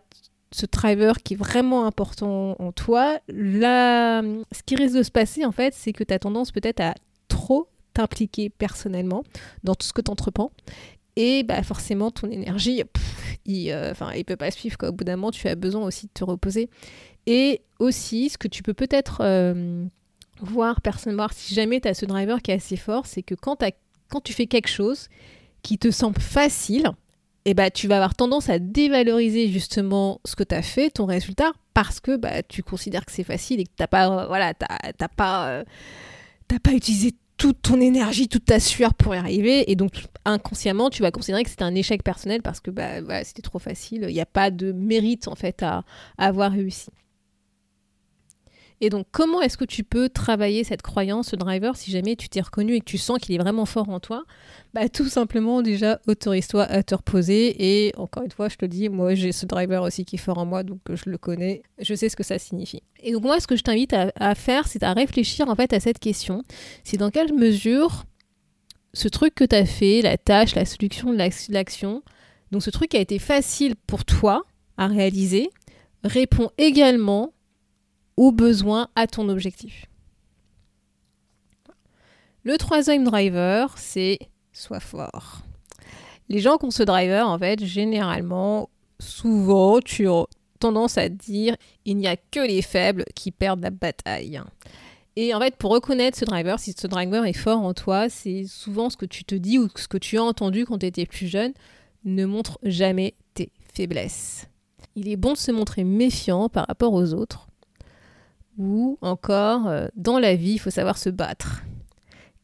ce 0.51 0.65
driver 0.65 1.21
qui 1.21 1.35
est 1.35 1.37
vraiment 1.37 1.85
important 1.85 2.55
en 2.59 2.71
toi, 2.71 3.19
ce 3.29 4.63
qui 4.65 4.75
risque 4.75 4.95
de 4.95 5.03
se 5.03 5.11
passer 5.11 5.45
en 5.45 5.51
fait, 5.51 5.73
c'est 5.73 5.93
que 5.93 6.03
tu 6.03 6.13
as 6.13 6.19
tendance 6.19 6.51
peut-être 6.51 6.79
à 6.79 6.95
trop 7.27 7.67
t'impliquer 7.93 8.49
personnellement 8.49 9.23
dans 9.63 9.75
tout 9.75 9.85
ce 9.85 9.93
que 9.93 10.01
tu 10.01 10.11
entreprends. 10.11 10.51
Et 11.15 11.43
bah 11.43 11.61
forcément, 11.63 12.11
ton 12.11 12.29
énergie, 12.29 12.83
il, 13.45 13.71
euh, 13.71 13.93
il 14.15 14.23
peut 14.23 14.37
pas 14.37 14.51
suivre. 14.51 14.77
Quoi. 14.77 14.89
Au 14.89 14.91
bout 14.93 15.03
d'un 15.03 15.17
moment, 15.17 15.31
tu 15.31 15.47
as 15.47 15.55
besoin 15.55 15.83
aussi 15.83 16.05
de 16.05 16.11
te 16.13 16.23
reposer. 16.23 16.69
Et 17.25 17.61
aussi, 17.79 18.29
ce 18.29 18.37
que 18.37 18.47
tu 18.47 18.63
peux 18.63 18.73
peut-être 18.73 19.21
euh, 19.21 19.85
voir, 20.41 20.79
voir 21.07 21.33
si 21.33 21.53
jamais 21.53 21.81
tu 21.81 21.87
as 21.87 21.93
ce 21.93 22.05
driver 22.05 22.41
qui 22.41 22.51
est 22.51 22.55
assez 22.55 22.77
fort, 22.77 23.05
c'est 23.05 23.23
que 23.23 23.35
quand, 23.35 23.63
quand 24.09 24.21
tu 24.21 24.33
fais 24.33 24.47
quelque 24.47 24.69
chose 24.69 25.09
qui 25.61 25.77
te 25.77 25.91
semble 25.91 26.19
facile, 26.19 26.91
eh 27.45 27.53
bah, 27.53 27.69
tu 27.69 27.87
vas 27.87 27.95
avoir 27.95 28.15
tendance 28.15 28.49
à 28.49 28.59
dévaloriser 28.59 29.49
justement 29.49 30.21
ce 30.25 30.35
que 30.35 30.43
tu 30.43 30.55
as 30.55 30.61
fait, 30.61 30.89
ton 30.89 31.05
résultat, 31.05 31.51
parce 31.73 31.99
que 31.99 32.15
bah, 32.15 32.43
tu 32.43 32.63
considères 32.63 33.05
que 33.05 33.11
c'est 33.11 33.23
facile 33.23 33.59
et 33.61 33.63
que 33.63 33.69
tu 33.69 33.81
n'as 33.81 33.87
pas, 33.87 34.27
voilà, 34.27 34.53
pas, 34.53 35.49
euh, 35.49 35.63
pas 36.47 36.71
utilisé 36.73 37.15
toute 37.37 37.61
ton 37.61 37.79
énergie, 37.79 38.27
toute 38.27 38.45
ta 38.45 38.59
sueur 38.59 38.93
pour 38.93 39.15
y 39.15 39.17
arriver. 39.17 39.71
Et 39.71 39.75
donc, 39.75 39.91
inconsciemment, 40.25 40.89
tu 40.89 41.01
vas 41.01 41.11
considérer 41.11 41.43
que 41.43 41.49
c'est 41.49 41.61
un 41.61 41.73
échec 41.73 42.03
personnel 42.03 42.41
parce 42.41 42.59
que 42.59 42.69
bah, 42.69 43.23
c'était 43.23 43.41
trop 43.41 43.59
facile. 43.59 44.05
Il 44.09 44.13
n'y 44.13 44.21
a 44.21 44.25
pas 44.25 44.51
de 44.51 44.73
mérite, 44.73 45.27
en 45.27 45.35
fait, 45.35 45.63
à 45.63 45.83
avoir 46.17 46.51
réussi. 46.51 46.89
Et 48.81 48.89
donc, 48.89 49.07
comment 49.11 49.41
est-ce 49.41 49.57
que 49.57 49.65
tu 49.65 49.83
peux 49.83 50.07
travailler 50.07 50.63
cette 50.63 50.81
croyance, 50.81 51.29
ce 51.29 51.35
driver, 51.35 51.75
si 51.75 51.91
jamais 51.91 52.15
tu 52.15 52.29
t'es 52.29 52.39
reconnu 52.39 52.75
et 52.75 52.79
que 52.79 52.85
tu 52.85 52.97
sens 52.97 53.19
qu'il 53.19 53.35
est 53.35 53.37
vraiment 53.37 53.65
fort 53.65 53.89
en 53.89 53.99
toi? 53.99 54.23
Bah, 54.73 54.87
Tout 54.87 55.09
simplement, 55.09 55.61
déjà, 55.61 55.99
autorise-toi 56.07 56.63
à 56.63 56.81
te 56.81 56.95
reposer. 56.95 57.55
Et 57.59 57.93
encore 57.97 58.23
une 58.23 58.31
fois, 58.31 58.47
je 58.47 58.55
te 58.55 58.65
dis, 58.65 58.87
moi, 58.87 59.15
j'ai 59.15 59.31
ce 59.33 59.45
driver 59.45 59.83
aussi 59.83 60.05
qui 60.05 60.15
est 60.15 60.19
fort 60.19 60.37
en 60.37 60.45
moi, 60.45 60.63
donc 60.63 60.79
je 60.89 61.09
le 61.09 61.17
connais, 61.17 61.61
je 61.79 61.93
sais 61.93 62.07
ce 62.07 62.15
que 62.15 62.23
ça 62.23 62.39
signifie. 62.39 62.81
Et 63.03 63.11
donc, 63.11 63.23
moi, 63.23 63.39
ce 63.39 63.47
que 63.47 63.55
je 63.55 63.63
t'invite 63.63 63.93
à, 63.93 64.35
faire, 64.35 64.67
c'est 64.67 64.83
à 64.83 64.93
réfléchir 64.93 65.49
en 65.49 65.55
fait 65.55 65.73
à 65.73 65.79
cette 65.79 65.99
question. 65.99 66.43
C'est 66.83 66.97
dans 66.97 67.09
quelle 67.09 67.33
mesure 67.33 68.05
ce 68.93 69.07
truc 69.07 69.35
que 69.35 69.43
tu 69.43 69.55
as 69.55 69.65
fait, 69.65 70.01
la 70.01 70.17
tâche, 70.17 70.55
la 70.55 70.65
solution, 70.65 71.11
l'action, 71.11 72.01
donc 72.51 72.63
ce 72.63 72.69
truc 72.69 72.89
qui 72.89 72.97
a 72.97 73.01
été 73.01 73.19
facile 73.19 73.75
pour 73.75 74.05
toi 74.05 74.43
à 74.77 74.87
réaliser, 74.87 75.49
répond 76.03 76.49
également 76.57 77.33
au 78.19 78.33
besoin 78.33 78.89
à 78.95 79.07
ton 79.07 79.29
objectif. 79.29 79.85
Le 82.43 82.57
troisième 82.57 83.05
driver, 83.05 83.73
c'est 83.77 84.19
sois 84.51 84.81
fort. 84.81 85.37
Les 86.27 86.39
gens 86.39 86.57
qui 86.57 86.65
ont 86.65 86.71
ce 86.71 86.83
driver, 86.83 87.29
en 87.29 87.39
fait, 87.39 87.63
généralement, 87.63 88.69
souvent, 88.99 89.79
tu 89.79 90.09
as 90.09 90.25
tendance 90.59 90.97
à 90.97 91.07
dire 91.07 91.55
il 91.85 91.95
n'y 91.95 92.07
a 92.07 92.17
que 92.17 92.45
les 92.45 92.61
faibles 92.61 93.05
qui 93.15 93.31
perdent 93.31 93.61
la 93.61 93.69
bataille. 93.69 94.41
Et 95.15 95.33
en 95.33 95.39
fait, 95.39 95.55
pour 95.55 95.71
reconnaître 95.71 96.17
ce 96.17 96.25
driver, 96.25 96.59
si 96.59 96.73
ce 96.77 96.87
driver 96.87 97.25
est 97.25 97.31
fort 97.31 97.61
en 97.61 97.73
toi, 97.73 98.09
c'est 98.09 98.43
souvent 98.45 98.89
ce 98.89 98.97
que 98.97 99.05
tu 99.05 99.23
te 99.23 99.35
dis 99.35 99.57
ou 99.57 99.69
ce 99.77 99.87
que 99.87 99.97
tu 99.97 100.17
as 100.17 100.23
entendu 100.23 100.65
quand 100.65 100.79
tu 100.79 100.85
étais 100.85 101.05
plus 101.05 101.27
jeune. 101.27 101.53
ne 102.03 102.25
montre 102.25 102.59
jamais 102.63 103.15
tes 103.33 103.53
faiblesses. 103.73 104.49
Il 104.97 105.07
est 105.07 105.15
bon 105.15 105.33
de 105.33 105.37
se 105.37 105.53
montrer 105.53 105.85
méfiant 105.85 106.49
par 106.49 106.65
rapport 106.67 106.93
aux 106.93 107.13
autres. 107.13 107.48
Ou 108.59 108.99
encore, 109.01 109.67
euh, 109.67 109.87
dans 109.95 110.19
la 110.19 110.35
vie, 110.35 110.53
il 110.53 110.59
faut 110.59 110.69
savoir 110.69 110.97
se 110.97 111.09
battre. 111.09 111.63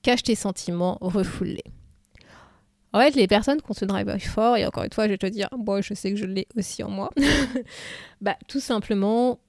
Cache 0.02 0.24
tes 0.24 0.36
sentiments, 0.36 0.98
refoule-les. 1.02 1.72
En 2.94 3.00
fait, 3.00 3.16
les 3.16 3.28
personnes 3.28 3.62
qui 3.62 3.70
ont 3.70 3.74
ce 3.74 3.84
drive 3.84 4.18
fort, 4.20 4.56
et 4.56 4.66
encore 4.66 4.86
une 4.86 4.94
fois, 4.94 5.06
je 5.06 5.12
vais 5.12 5.18
te 5.18 5.26
dire, 5.26 5.50
bon, 5.58 5.82
je 5.82 5.94
sais 5.94 6.12
que 6.12 6.18
je 6.18 6.26
l'ai 6.26 6.48
aussi 6.58 6.82
en 6.82 6.90
moi, 6.90 7.10
bah, 8.22 8.38
tout 8.48 8.62
simplement, 8.62 9.40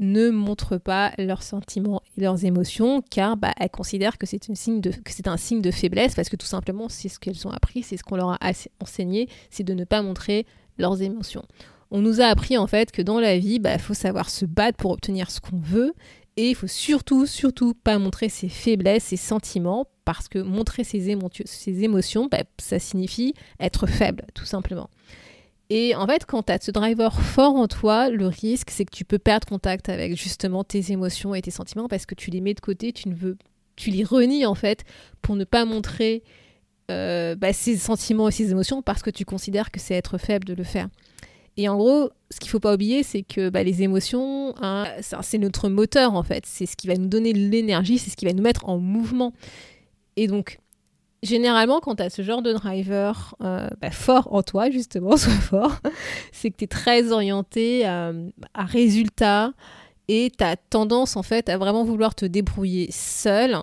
ne 0.00 0.30
montrent 0.30 0.78
pas 0.78 1.12
leurs 1.18 1.42
sentiments 1.42 2.02
et 2.16 2.20
leurs 2.20 2.44
émotions 2.44 3.02
car 3.02 3.36
bah, 3.36 3.52
elles 3.58 3.70
considèrent 3.70 4.18
que 4.18 4.26
c'est 4.26 4.48
un 4.48 4.54
signe 4.54 5.60
de 5.60 5.70
faiblesse 5.70 6.14
parce 6.14 6.28
que 6.28 6.36
tout 6.36 6.46
simplement 6.46 6.88
c'est 6.88 7.08
ce 7.08 7.18
qu'elles 7.18 7.46
ont 7.46 7.50
appris, 7.50 7.82
c'est 7.82 7.96
ce 7.96 8.04
qu'on 8.04 8.16
leur 8.16 8.30
a 8.30 8.38
enseigné, 8.80 9.28
c'est 9.50 9.64
de 9.64 9.74
ne 9.74 9.84
pas 9.84 10.02
montrer 10.02 10.46
leurs 10.78 11.02
émotions. 11.02 11.44
On 11.90 12.00
nous 12.00 12.20
a 12.20 12.26
appris 12.26 12.58
en 12.58 12.66
fait 12.66 12.92
que 12.92 13.02
dans 13.02 13.20
la 13.20 13.38
vie, 13.38 13.54
il 13.54 13.58
bah, 13.60 13.78
faut 13.78 13.94
savoir 13.94 14.28
se 14.28 14.44
battre 14.44 14.76
pour 14.76 14.90
obtenir 14.90 15.30
ce 15.30 15.40
qu'on 15.40 15.58
veut 15.58 15.94
et 16.36 16.50
il 16.50 16.54
faut 16.54 16.66
surtout, 16.66 17.26
surtout 17.26 17.74
pas 17.74 17.98
montrer 17.98 18.28
ses 18.28 18.48
faiblesses, 18.48 19.04
ses 19.04 19.16
sentiments 19.16 19.86
parce 20.04 20.28
que 20.28 20.38
montrer 20.38 20.84
ses, 20.84 21.16
ses 21.44 21.84
émotions, 21.84 22.28
bah, 22.30 22.44
ça 22.58 22.78
signifie 22.78 23.34
être 23.58 23.86
faible 23.86 24.24
tout 24.34 24.44
simplement. 24.44 24.88
Et 25.70 25.94
en 25.94 26.06
fait, 26.06 26.24
quand 26.24 26.44
tu 26.44 26.52
as 26.52 26.58
ce 26.62 26.70
driver 26.70 27.20
fort 27.20 27.54
en 27.54 27.68
toi, 27.68 28.08
le 28.08 28.26
risque, 28.26 28.70
c'est 28.70 28.84
que 28.84 28.94
tu 28.94 29.04
peux 29.04 29.18
perdre 29.18 29.46
contact 29.46 29.88
avec 29.88 30.16
justement 30.16 30.64
tes 30.64 30.92
émotions 30.92 31.34
et 31.34 31.42
tes 31.42 31.50
sentiments 31.50 31.88
parce 31.88 32.06
que 32.06 32.14
tu 32.14 32.30
les 32.30 32.40
mets 32.40 32.54
de 32.54 32.60
côté, 32.60 32.92
tu 32.92 33.08
ne 33.08 33.14
veux, 33.14 33.36
tu 33.76 33.90
les 33.90 34.04
renies 34.04 34.46
en 34.46 34.54
fait 34.54 34.84
pour 35.20 35.36
ne 35.36 35.44
pas 35.44 35.66
montrer 35.66 36.22
euh, 36.90 37.34
bah, 37.34 37.52
ses 37.52 37.76
sentiments 37.76 38.28
et 38.28 38.32
ses 38.32 38.50
émotions 38.50 38.80
parce 38.80 39.02
que 39.02 39.10
tu 39.10 39.26
considères 39.26 39.70
que 39.70 39.78
c'est 39.78 39.94
être 39.94 40.16
faible 40.16 40.46
de 40.46 40.54
le 40.54 40.64
faire. 40.64 40.88
Et 41.58 41.68
en 41.68 41.76
gros, 41.76 42.10
ce 42.30 42.38
qu'il 42.38 42.50
faut 42.50 42.60
pas 42.60 42.72
oublier, 42.72 43.02
c'est 43.02 43.22
que 43.22 43.50
bah, 43.50 43.64
les 43.64 43.82
émotions, 43.82 44.54
hein, 44.62 44.86
c'est 45.00 45.38
notre 45.38 45.68
moteur 45.68 46.14
en 46.14 46.22
fait. 46.22 46.46
C'est 46.46 46.66
ce 46.66 46.76
qui 46.76 46.86
va 46.86 46.94
nous 46.94 47.08
donner 47.08 47.32
l'énergie, 47.32 47.98
c'est 47.98 48.10
ce 48.10 48.16
qui 48.16 48.26
va 48.26 48.32
nous 48.32 48.44
mettre 48.44 48.68
en 48.68 48.78
mouvement. 48.78 49.32
Et 50.16 50.28
donc, 50.28 50.60
généralement, 51.24 51.80
quand 51.80 51.96
tu 51.96 52.02
as 52.04 52.10
ce 52.10 52.22
genre 52.22 52.42
de 52.42 52.52
driver 52.52 53.34
euh, 53.42 53.68
bah, 53.82 53.90
fort 53.90 54.32
en 54.32 54.44
toi, 54.44 54.70
justement, 54.70 55.16
soit 55.16 55.32
fort, 55.32 55.80
c'est 56.30 56.50
que 56.50 56.58
tu 56.58 56.64
es 56.64 56.68
très 56.68 57.10
orienté 57.10 57.88
euh, 57.88 58.30
à 58.54 58.64
résultat 58.64 59.52
et 60.06 60.30
tu 60.36 60.44
as 60.44 60.54
tendance, 60.56 61.16
en 61.16 61.24
fait, 61.24 61.48
à 61.48 61.58
vraiment 61.58 61.82
vouloir 61.82 62.14
te 62.14 62.24
débrouiller 62.24 62.88
seul, 62.92 63.58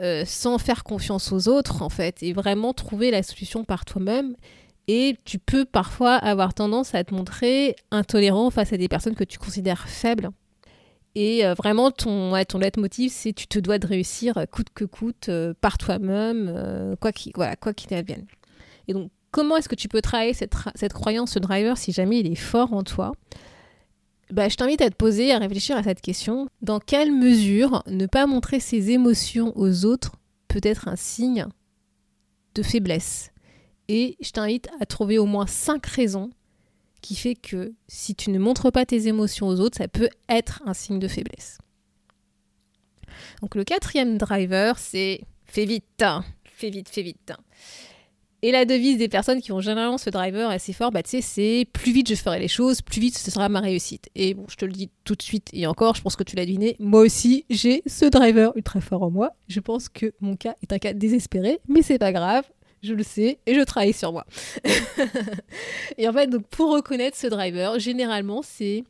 euh, 0.00 0.22
sans 0.24 0.58
faire 0.58 0.84
confiance 0.84 1.32
aux 1.32 1.48
autres, 1.48 1.82
en 1.82 1.90
fait, 1.90 2.22
et 2.22 2.32
vraiment 2.32 2.72
trouver 2.72 3.10
la 3.10 3.24
solution 3.24 3.64
par 3.64 3.84
toi-même. 3.84 4.36
Et 4.86 5.16
tu 5.24 5.38
peux 5.38 5.64
parfois 5.64 6.14
avoir 6.14 6.52
tendance 6.52 6.94
à 6.94 7.04
te 7.04 7.14
montrer 7.14 7.74
intolérant 7.90 8.50
face 8.50 8.72
à 8.72 8.76
des 8.76 8.88
personnes 8.88 9.14
que 9.14 9.24
tu 9.24 9.38
considères 9.38 9.88
faibles. 9.88 10.30
Et 11.14 11.46
euh, 11.46 11.54
vraiment, 11.54 11.90
ton, 11.90 12.32
ouais, 12.32 12.44
ton 12.44 12.58
leitmotiv, 12.58 13.12
c'est 13.12 13.32
tu 13.32 13.46
te 13.46 13.58
dois 13.58 13.78
de 13.78 13.86
réussir 13.86 14.36
euh, 14.36 14.46
coûte 14.46 14.68
que 14.74 14.84
coûte 14.84 15.28
euh, 15.28 15.54
par 15.60 15.78
toi-même, 15.78 16.96
quoi 17.00 17.12
qu'il 17.12 17.32
voilà, 17.34 17.56
quoi 17.56 17.72
qu'il 17.72 17.94
advienne. 17.94 18.26
Et 18.88 18.92
donc, 18.92 19.10
comment 19.30 19.56
est-ce 19.56 19.68
que 19.68 19.76
tu 19.76 19.88
peux 19.88 20.02
travailler 20.02 20.34
cette, 20.34 20.54
cette, 20.74 20.92
croyance, 20.92 21.32
ce 21.32 21.38
driver, 21.38 21.78
si 21.78 21.92
jamais 21.92 22.20
il 22.20 22.30
est 22.30 22.34
fort 22.34 22.72
en 22.72 22.82
toi? 22.82 23.12
Bah, 24.30 24.48
Je 24.48 24.56
t'invite 24.56 24.82
à 24.82 24.90
te 24.90 24.96
poser, 24.96 25.32
à 25.32 25.38
réfléchir 25.38 25.76
à 25.76 25.82
cette 25.82 26.00
question. 26.00 26.48
Dans 26.62 26.80
quelle 26.80 27.12
mesure 27.12 27.82
ne 27.86 28.06
pas 28.06 28.26
montrer 28.26 28.58
ses 28.58 28.90
émotions 28.90 29.52
aux 29.56 29.84
autres 29.84 30.16
peut 30.48 30.60
être 30.62 30.88
un 30.88 30.96
signe 30.96 31.46
de 32.54 32.62
faiblesse? 32.62 33.33
Et 33.88 34.16
je 34.20 34.30
t'invite 34.30 34.68
à 34.80 34.86
trouver 34.86 35.18
au 35.18 35.26
moins 35.26 35.46
cinq 35.46 35.86
raisons 35.86 36.30
qui 37.02 37.16
fait 37.16 37.34
que 37.34 37.74
si 37.86 38.14
tu 38.14 38.30
ne 38.30 38.38
montres 38.38 38.72
pas 38.72 38.86
tes 38.86 39.08
émotions 39.08 39.46
aux 39.48 39.60
autres, 39.60 39.76
ça 39.76 39.88
peut 39.88 40.08
être 40.28 40.62
un 40.64 40.72
signe 40.72 40.98
de 40.98 41.08
faiblesse. 41.08 41.58
Donc 43.42 43.54
le 43.54 43.64
quatrième 43.64 44.16
driver, 44.16 44.78
c'est 44.78 45.20
fais 45.44 45.66
vite, 45.66 46.04
fais 46.44 46.70
vite, 46.70 46.88
fais 46.88 47.02
vite. 47.02 47.32
Et 48.40 48.52
la 48.52 48.66
devise 48.66 48.98
des 48.98 49.08
personnes 49.08 49.40
qui 49.40 49.52
ont 49.52 49.60
généralement 49.60 49.96
ce 49.96 50.10
driver 50.10 50.50
assez 50.50 50.74
fort, 50.74 50.90
bah, 50.90 51.00
c'est 51.04 51.66
plus 51.72 51.92
vite 51.92 52.08
je 52.10 52.14
ferai 52.14 52.38
les 52.38 52.48
choses, 52.48 52.82
plus 52.82 53.00
vite 53.00 53.16
ce 53.16 53.30
sera 53.30 53.48
ma 53.48 53.60
réussite. 53.60 54.10
Et 54.14 54.34
bon, 54.34 54.44
je 54.50 54.56
te 54.56 54.66
le 54.66 54.72
dis 54.72 54.90
tout 55.04 55.14
de 55.14 55.22
suite 55.22 55.48
et 55.52 55.66
encore, 55.66 55.94
je 55.94 56.02
pense 56.02 56.14
que 56.14 56.24
tu 56.24 56.36
l'as 56.36 56.44
deviné, 56.44 56.76
moi 56.78 57.00
aussi 57.00 57.46
j'ai 57.48 57.82
ce 57.86 58.04
driver 58.04 58.52
ultra 58.54 58.82
fort 58.82 59.02
en 59.02 59.10
moi. 59.10 59.30
Je 59.48 59.60
pense 59.60 59.88
que 59.88 60.12
mon 60.20 60.36
cas 60.36 60.54
est 60.62 60.72
un 60.72 60.78
cas 60.78 60.92
désespéré, 60.92 61.58
mais 61.68 61.80
c'est 61.80 61.98
pas 61.98 62.12
grave, 62.12 62.44
je 62.84 62.94
le 62.94 63.02
sais, 63.02 63.38
et 63.46 63.54
je 63.54 63.60
travaille 63.62 63.92
sur 63.92 64.12
moi. 64.12 64.26
et 65.98 66.08
en 66.08 66.12
fait, 66.12 66.28
donc 66.28 66.46
pour 66.48 66.72
reconnaître 66.72 67.16
ce 67.16 67.26
driver, 67.26 67.78
généralement, 67.78 68.42
c'est 68.42 68.84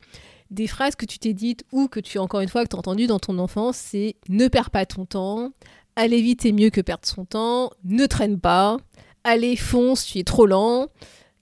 des 0.51 0.67
phrases 0.67 0.95
que 0.95 1.05
tu 1.05 1.17
t'es 1.19 1.33
dites 1.33 1.63
ou 1.71 1.87
que 1.87 1.99
tu, 1.99 2.19
encore 2.19 2.41
une 2.41 2.49
fois, 2.49 2.63
que 2.63 2.69
tu 2.69 2.75
as 2.75 2.79
entendues 2.79 3.07
dans 3.07 3.19
ton 3.19 3.39
enfance, 3.39 3.77
c'est 3.77 4.15
ne 4.29 4.47
perds 4.47 4.69
pas 4.69 4.85
ton 4.85 5.05
temps, 5.05 5.51
aller 5.95 6.21
vite 6.21 6.45
est 6.45 6.51
mieux 6.51 6.69
que 6.69 6.81
perdre 6.81 7.05
son 7.07 7.25
temps, 7.25 7.71
ne 7.83 8.05
traîne 8.05 8.39
pas, 8.39 8.77
allez, 9.23 9.55
fonce, 9.55 10.05
tu 10.05 10.19
es 10.19 10.23
trop 10.23 10.45
lent. 10.45 10.87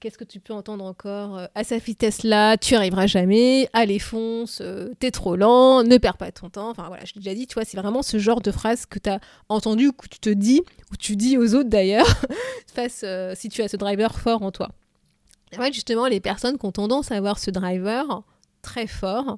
Qu'est-ce 0.03 0.17
que 0.17 0.25
tu 0.25 0.41
peux 0.41 0.51
entendre 0.51 0.83
encore 0.83 1.37
euh, 1.37 1.45
À 1.55 1.63
sa 1.63 1.77
vitesse-là, 1.77 2.57
tu 2.57 2.75
arriveras 2.75 3.07
jamais. 3.07 3.69
Allez, 3.71 3.99
fonce, 3.99 4.59
euh, 4.59 4.89
t'es 4.99 5.11
trop 5.11 5.37
lent, 5.37 5.81
ne 5.83 5.97
perds 5.97 6.17
pas 6.17 6.29
ton 6.29 6.49
temps. 6.49 6.71
Enfin 6.71 6.89
voilà, 6.89 7.05
je 7.05 7.13
l'ai 7.13 7.21
déjà 7.21 7.33
dit, 7.33 7.47
tu 7.47 7.53
vois, 7.53 7.63
c'est 7.63 7.77
vraiment 7.77 8.01
ce 8.01 8.17
genre 8.17 8.41
de 8.41 8.51
phrase 8.51 8.85
que 8.85 8.99
tu 8.99 9.09
as 9.09 9.21
entendu 9.47 9.87
ou 9.87 9.91
que 9.93 10.09
tu 10.09 10.19
te 10.19 10.29
dis, 10.29 10.61
ou 10.91 10.97
tu 10.97 11.15
dis 11.15 11.37
aux 11.37 11.55
autres 11.55 11.69
d'ailleurs, 11.69 12.05
face 12.73 13.03
euh, 13.05 13.31
si 13.33 13.47
tu 13.47 13.61
as 13.61 13.69
ce 13.69 13.77
driver 13.77 14.13
fort 14.19 14.43
en 14.43 14.51
toi. 14.51 14.71
Justement, 15.71 16.07
les 16.07 16.19
personnes 16.19 16.57
qui 16.57 16.65
ont 16.65 16.73
tendance 16.73 17.13
à 17.13 17.15
avoir 17.15 17.39
ce 17.39 17.49
driver 17.49 18.23
très 18.61 18.87
fort, 18.87 19.37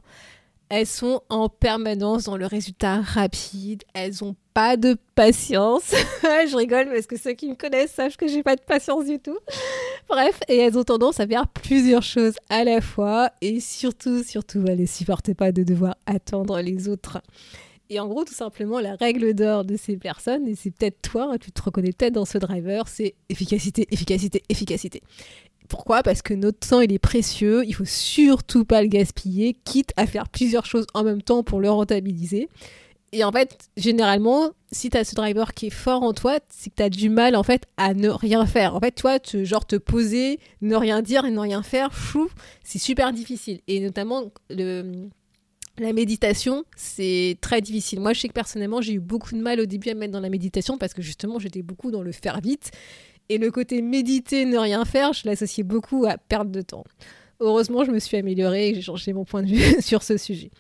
elles 0.70 0.88
sont 0.88 1.22
en 1.30 1.48
permanence 1.48 2.24
dans 2.24 2.38
le 2.38 2.48
résultat 2.48 3.02
rapide, 3.02 3.84
elles 3.94 4.24
ont 4.24 4.36
pas 4.56 4.78
de 4.78 4.96
patience. 5.16 5.94
je 6.24 6.56
rigole 6.56 6.88
parce 6.88 7.06
que 7.08 7.18
ceux 7.18 7.34
qui 7.34 7.50
me 7.50 7.56
connaissent 7.56 7.92
savent 7.92 8.16
que 8.16 8.28
j'ai 8.28 8.42
pas 8.42 8.56
de 8.56 8.62
patience 8.62 9.06
du 9.06 9.20
tout. 9.20 9.38
Bref, 10.08 10.40
et 10.48 10.58
elles 10.58 10.78
ont 10.78 10.84
tendance 10.86 11.20
à 11.20 11.28
faire 11.28 11.46
plusieurs 11.50 12.02
choses 12.02 12.36
à 12.50 12.64
la 12.64 12.80
fois 12.80 13.32
et 13.42 13.60
surtout, 13.60 14.24
surtout, 14.24 14.64
elles 14.66 14.80
ne 14.80 14.86
supportent 14.86 15.34
pas 15.34 15.52
de 15.52 15.64
devoir 15.64 15.96
attendre 16.06 16.62
les 16.62 16.88
autres. 16.88 17.22
Et 17.90 18.00
en 18.00 18.08
gros, 18.08 18.24
tout 18.24 18.34
simplement, 18.34 18.80
la 18.80 18.96
règle 18.96 19.34
d'or 19.34 19.66
de 19.66 19.76
ces 19.76 19.98
personnes, 19.98 20.48
et 20.48 20.56
c'est 20.56 20.72
peut-être 20.72 21.02
toi, 21.02 21.38
tu 21.38 21.52
te 21.52 21.62
reconnais 21.62 21.92
peut-être 21.92 22.14
dans 22.14 22.26
ce 22.26 22.38
driver, 22.38 22.88
c'est 22.88 23.14
efficacité, 23.28 23.88
efficacité, 23.92 24.42
efficacité. 24.48 25.04
Pourquoi? 25.68 26.02
Parce 26.02 26.22
que 26.22 26.34
notre 26.34 26.66
temps, 26.66 26.80
il 26.80 26.94
est 26.94 27.00
précieux, 27.00 27.64
il 27.66 27.74
faut 27.74 27.86
surtout 27.86 28.64
pas 28.64 28.82
le 28.82 28.88
gaspiller, 28.88 29.54
quitte 29.66 29.92
à 29.98 30.08
faire 30.08 30.30
plusieurs 30.30 30.66
choses 30.66 30.88
en 30.94 31.04
même 31.04 31.22
temps 31.22 31.44
pour 31.44 31.60
le 31.60 31.70
rentabiliser. 31.70 32.48
Et 33.16 33.24
en 33.24 33.32
fait, 33.32 33.70
généralement, 33.78 34.52
si 34.74 34.90
tu 34.90 34.98
as 34.98 35.06
ce 35.06 35.16
driver 35.16 35.54
qui 35.54 35.68
est 35.68 35.70
fort 35.70 36.04
en 36.04 36.12
toi, 36.12 36.38
c'est 36.50 36.70
que 36.70 36.76
tu 36.76 36.84
as 36.84 36.90
du 36.90 37.10
mal 37.10 37.38
en 37.38 37.44
fait 37.44 37.64
à 37.78 37.94
ne 37.94 38.10
rien 38.10 38.46
faire. 38.46 38.76
En 38.76 38.82
fait, 38.82 38.92
toi, 38.92 39.20
te, 39.20 39.46
genre 39.46 39.66
te 39.66 39.78
poser, 39.78 40.38
ne 40.60 40.76
rien 40.76 41.02
dire 41.02 41.24
et 41.24 41.32
ne 41.32 41.40
rien 41.40 41.64
faire, 41.64 41.94
fou, 41.94 42.28
c'est 42.66 42.78
super 42.78 43.14
difficile. 43.14 43.62
Et 43.70 43.80
notamment 43.80 44.34
le 44.50 45.08
la 45.78 45.94
méditation, 45.94 46.66
c'est 46.76 47.38
très 47.40 47.62
difficile. 47.62 48.02
Moi, 48.02 48.12
je 48.12 48.20
sais 48.20 48.28
que 48.28 48.34
personnellement, 48.34 48.82
j'ai 48.82 48.94
eu 48.94 49.00
beaucoup 49.00 49.34
de 49.34 49.42
mal 49.42 49.62
au 49.62 49.66
début 49.66 49.90
à 49.90 49.94
me 49.94 50.02
mettre 50.02 50.14
dans 50.14 50.20
la 50.20 50.30
méditation 50.30 50.78
parce 50.78 50.94
que 50.94 51.02
justement, 51.02 51.40
j'étais 51.40 51.62
beaucoup 51.62 51.92
dans 51.92 52.02
le 52.02 52.12
faire 52.12 52.42
vite. 52.42 52.72
Et 53.30 53.38
le 53.38 53.50
côté 53.50 53.82
méditer, 53.82 54.44
ne 54.44 54.58
rien 54.58 54.84
faire, 54.84 55.14
je 55.14 55.22
l'associais 55.26 55.64
beaucoup 55.64 56.06
à 56.06 56.18
perdre 56.18 56.52
de 56.52 56.62
temps. 56.62 56.84
Heureusement, 57.40 57.86
je 57.86 57.92
me 57.92 58.00
suis 58.00 58.18
améliorée 58.18 58.70
et 58.70 58.76
j'ai 58.76 58.82
changé 58.82 59.14
mon 59.14 59.24
point 59.24 59.42
de 59.42 59.48
vue 59.48 59.76
sur 59.82 60.04
ce 60.04 60.18
sujet. 60.18 60.52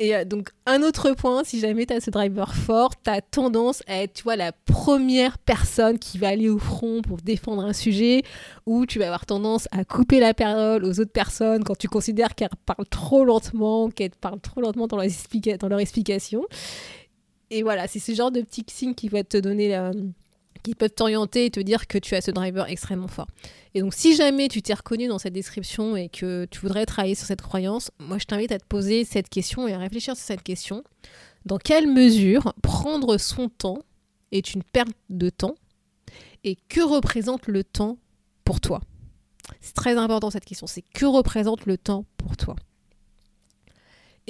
Et 0.00 0.14
euh, 0.14 0.24
donc, 0.24 0.50
un 0.66 0.82
autre 0.82 1.12
point, 1.12 1.42
si 1.42 1.58
jamais 1.58 1.84
tu 1.84 1.92
as 1.92 2.00
ce 2.00 2.10
driver 2.10 2.54
fort, 2.54 2.90
tu 3.02 3.10
as 3.10 3.20
tendance 3.20 3.82
à 3.88 4.02
être, 4.02 4.12
tu 4.14 4.22
vois, 4.22 4.36
la 4.36 4.52
première 4.52 5.38
personne 5.38 5.98
qui 5.98 6.18
va 6.18 6.28
aller 6.28 6.48
au 6.48 6.58
front 6.58 7.02
pour 7.02 7.18
défendre 7.18 7.64
un 7.64 7.72
sujet, 7.72 8.22
ou 8.66 8.86
tu 8.86 9.00
vas 9.00 9.06
avoir 9.06 9.26
tendance 9.26 9.66
à 9.72 9.84
couper 9.84 10.20
la 10.20 10.34
parole 10.34 10.84
aux 10.84 11.00
autres 11.00 11.12
personnes 11.12 11.64
quand 11.64 11.76
tu 11.76 11.88
considères 11.88 12.36
qu'elles 12.36 12.48
parlent 12.64 12.86
trop 12.88 13.24
lentement, 13.24 13.90
qu'elles 13.90 14.10
parlent 14.10 14.40
trop 14.40 14.60
lentement 14.60 14.86
dans, 14.86 14.96
leur 14.96 15.80
explication. 15.80 16.44
Et 17.50 17.62
voilà, 17.62 17.88
c'est 17.88 17.98
ce 17.98 18.12
genre 18.14 18.30
de 18.30 18.42
petits 18.42 18.64
signes 18.68 18.94
qui 18.94 19.08
vont 19.08 19.24
te 19.24 19.38
donner 19.38 19.68
la 19.68 19.90
qui 20.62 20.74
peuvent 20.74 20.90
t'orienter 20.90 21.46
et 21.46 21.50
te 21.50 21.60
dire 21.60 21.86
que 21.86 21.98
tu 21.98 22.14
as 22.14 22.20
ce 22.20 22.30
driver 22.30 22.66
extrêmement 22.68 23.08
fort. 23.08 23.28
Et 23.74 23.80
donc 23.80 23.94
si 23.94 24.14
jamais 24.14 24.48
tu 24.48 24.62
t'es 24.62 24.74
reconnu 24.74 25.08
dans 25.08 25.18
cette 25.18 25.32
description 25.32 25.96
et 25.96 26.08
que 26.08 26.46
tu 26.50 26.60
voudrais 26.60 26.86
travailler 26.86 27.14
sur 27.14 27.26
cette 27.26 27.42
croyance, 27.42 27.90
moi 27.98 28.18
je 28.18 28.24
t'invite 28.24 28.52
à 28.52 28.58
te 28.58 28.66
poser 28.66 29.04
cette 29.04 29.28
question 29.28 29.68
et 29.68 29.72
à 29.72 29.78
réfléchir 29.78 30.16
sur 30.16 30.24
cette 30.24 30.42
question. 30.42 30.84
Dans 31.44 31.58
quelle 31.58 31.86
mesure 31.86 32.52
prendre 32.62 33.16
son 33.18 33.48
temps 33.48 33.78
est 34.32 34.54
une 34.54 34.62
perte 34.62 34.96
de 35.08 35.30
temps 35.30 35.54
et 36.44 36.56
que 36.68 36.80
représente 36.80 37.46
le 37.46 37.64
temps 37.64 37.98
pour 38.44 38.60
toi? 38.60 38.80
C'est 39.60 39.74
très 39.74 39.96
important 39.96 40.30
cette 40.30 40.44
question, 40.44 40.66
c'est 40.66 40.82
que 40.82 41.06
représente 41.06 41.66
le 41.66 41.78
temps 41.78 42.04
pour 42.16 42.36
toi? 42.36 42.56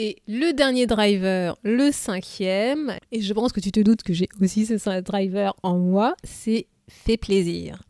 Et 0.00 0.22
le 0.28 0.52
dernier 0.52 0.86
driver, 0.86 1.58
le 1.64 1.90
cinquième, 1.90 2.96
et 3.10 3.20
je 3.20 3.32
pense 3.34 3.52
que 3.52 3.58
tu 3.58 3.72
te 3.72 3.80
doutes 3.80 4.04
que 4.04 4.12
j'ai 4.12 4.28
aussi 4.40 4.64
ce 4.64 5.00
driver 5.00 5.56
en 5.64 5.76
moi, 5.76 6.14
c'est 6.22 6.68
fait 6.88 7.16
plaisir. 7.16 7.82